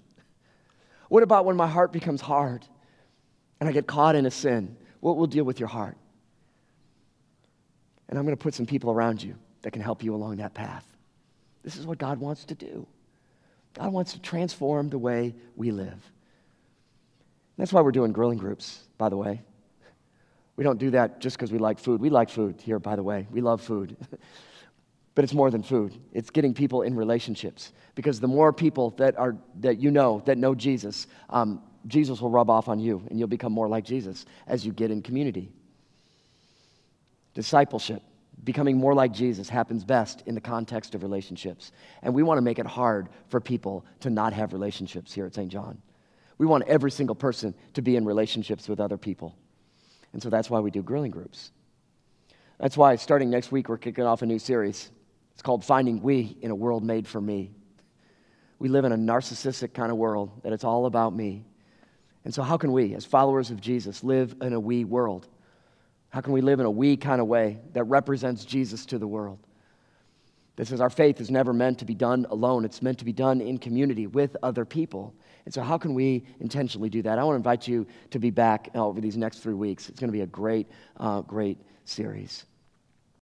What 1.10 1.24
about 1.24 1.44
when 1.44 1.58
my 1.58 1.68
heart 1.68 1.92
becomes 1.92 2.22
hard 2.22 2.66
and 3.66 3.70
I 3.70 3.74
get 3.74 3.88
caught 3.88 4.16
in 4.16 4.26
a 4.26 4.32
sin? 4.32 4.78
what 5.06 5.18
will 5.18 5.28
deal 5.28 5.44
with 5.44 5.60
your 5.60 5.70
heart. 5.70 5.96
And 8.10 8.18
I'm 8.18 8.26
going 8.26 8.36
to 8.36 8.42
put 8.42 8.56
some 8.56 8.66
people 8.66 8.90
around 8.90 9.22
you 9.22 9.36
that 9.62 9.70
can 9.70 9.84
help 9.84 10.02
you 10.02 10.16
along 10.16 10.38
that 10.38 10.56
path. 10.56 10.84
This 11.64 11.76
is 11.76 11.86
what 11.86 12.00
God 12.00 12.20
wants 12.20 12.44
to 12.46 12.56
do. 12.56 12.88
God 13.76 13.94
wants 13.94 14.14
to 14.14 14.20
transform 14.20 14.90
the 14.90 14.98
way 14.98 15.36
we 15.56 15.70
live. 15.70 16.12
That's 17.56 17.72
why 17.72 17.82
we're 17.82 17.92
doing 17.92 18.14
grilling 18.14 18.40
groups, 18.40 18.80
by 18.98 19.10
the 19.10 19.16
way. 19.16 19.44
We 20.56 20.64
don't 20.64 20.80
do 20.80 20.90
that 20.90 21.22
just 21.22 21.38
because 21.38 21.52
we 21.52 21.60
like 21.60 21.78
food. 21.78 22.02
We 22.02 22.10
like 22.10 22.32
food 22.32 22.60
here, 22.60 22.80
by 22.80 22.96
the 22.96 23.04
way. 23.04 23.28
We 23.30 23.42
love 23.42 23.62
food. 23.62 23.96
but 25.14 25.24
it's 25.24 25.36
more 25.36 25.52
than 25.52 25.62
food. 25.62 25.94
It's 26.14 26.32
getting 26.32 26.56
people 26.56 26.82
in 26.82 26.96
relationships. 26.96 27.74
Because 27.94 28.20
the 28.20 28.28
more 28.28 28.52
people 28.52 28.90
that, 28.98 29.20
are, 29.20 29.38
that 29.60 29.78
you 29.78 29.92
know, 29.92 30.24
that 30.26 30.40
know 30.40 30.56
Jesus, 30.56 31.06
um, 31.30 31.62
Jesus 31.88 32.22
will 32.22 32.30
rub 32.30 32.50
off 32.50 32.68
on 32.68 32.80
you, 32.80 33.04
and 33.10 33.20
you'll 33.20 33.28
become 33.28 33.52
more 33.52 33.68
like 33.68 33.84
Jesus 33.84 34.26
as 34.48 34.66
you 34.66 34.72
get 34.72 34.92
in 34.92 35.02
community. 35.02 35.52
Discipleship, 37.34 38.02
becoming 38.44 38.78
more 38.78 38.94
like 38.94 39.12
Jesus, 39.12 39.50
happens 39.50 39.84
best 39.84 40.24
in 40.26 40.36
the 40.36 40.42
context 40.42 40.96
of 40.96 41.04
relationships. 41.04 41.72
And 42.02 42.14
we 42.14 42.24
want 42.24 42.38
to 42.38 42.42
make 42.42 42.60
it 42.60 42.66
hard 42.66 43.10
for 43.28 43.40
people 43.40 43.86
to 44.00 44.10
not 44.10 44.34
have 44.34 44.54
relationships 44.54 45.14
here 45.14 45.26
at 45.26 45.36
St. 45.36 45.52
John. 45.52 45.82
We 46.38 46.46
want 46.46 46.66
every 46.68 46.92
single 46.92 47.16
person 47.16 47.54
to 47.74 47.82
be 47.82 47.96
in 47.96 48.06
relationships 48.06 48.68
with 48.68 48.80
other 48.80 48.98
people. 48.98 49.36
And 50.14 50.22
so 50.22 50.30
that's 50.30 50.50
why 50.50 50.60
we 50.60 50.72
do 50.72 50.82
grilling 50.82 51.12
groups. 51.12 51.52
That's 52.60 52.78
why 52.78 52.96
starting 52.96 53.30
next 53.30 53.52
week, 53.52 53.70
we're 53.70 53.78
kicking 53.78 54.06
off 54.06 54.22
a 54.22 54.26
new 54.26 54.40
series. 54.40 54.90
It's 55.34 55.42
called 55.42 55.64
Finding 55.64 56.02
We 56.02 56.38
in 56.42 56.52
a 56.52 56.56
World 56.56 56.84
Made 56.84 57.08
for 57.08 57.20
Me. 57.20 57.52
We 58.60 58.70
live 58.70 58.86
in 58.86 58.94
a 58.94 58.98
narcissistic 58.98 59.74
kind 59.74 59.92
of 59.92 59.98
world 59.98 60.32
that 60.44 60.54
it's 60.54 60.64
all 60.64 60.86
about 60.86 61.14
me. 61.14 61.44
And 62.26 62.34
so, 62.34 62.42
how 62.42 62.58
can 62.58 62.72
we, 62.72 62.96
as 62.96 63.06
followers 63.06 63.52
of 63.52 63.62
Jesus, 63.62 64.04
live 64.04 64.36
in 64.42 64.54
a 64.54 64.60
we 64.60 64.84
world? 64.84 65.28
How 66.10 66.22
can 66.22 66.34
we 66.34 66.42
live 66.42 66.60
in 66.60 66.66
a 66.66 66.72
we 66.72 66.98
kind 66.98 67.22
of 67.22 67.28
way 67.28 67.60
that 67.74 67.84
represents 67.84 68.44
Jesus 68.44 68.86
to 68.88 68.98
the 68.98 69.08
world? 69.08 69.40
This 70.56 70.72
is 70.72 70.82
our 70.82 70.90
faith 70.90 71.22
is 71.22 71.30
never 71.30 71.54
meant 71.54 71.80
to 71.80 71.86
be 71.86 71.94
done 71.94 72.26
alone. 72.30 72.66
It's 72.66 72.82
meant 72.82 72.98
to 73.00 73.06
be 73.06 73.14
done 73.14 73.42
in 73.42 73.58
community 73.58 74.08
with 74.08 74.36
other 74.42 74.66
people. 74.66 75.14
And 75.46 75.54
so, 75.54 75.62
how 75.62 75.78
can 75.78 75.94
we 75.94 76.26
intentionally 76.40 76.90
do 76.90 77.04
that? 77.04 77.20
I 77.20 77.24
want 77.24 77.36
to 77.36 77.38
invite 77.38 77.68
you 77.68 77.86
to 78.10 78.18
be 78.18 78.32
back 78.32 78.70
over 78.74 79.00
these 79.00 79.18
next 79.18 79.40
three 79.40 79.54
weeks. 79.54 79.88
It's 79.90 80.00
going 80.00 80.10
to 80.10 80.18
be 80.18 80.22
a 80.22 80.28
great, 80.28 80.68
uh, 80.98 81.22
great 81.22 81.60
series. 81.84 82.46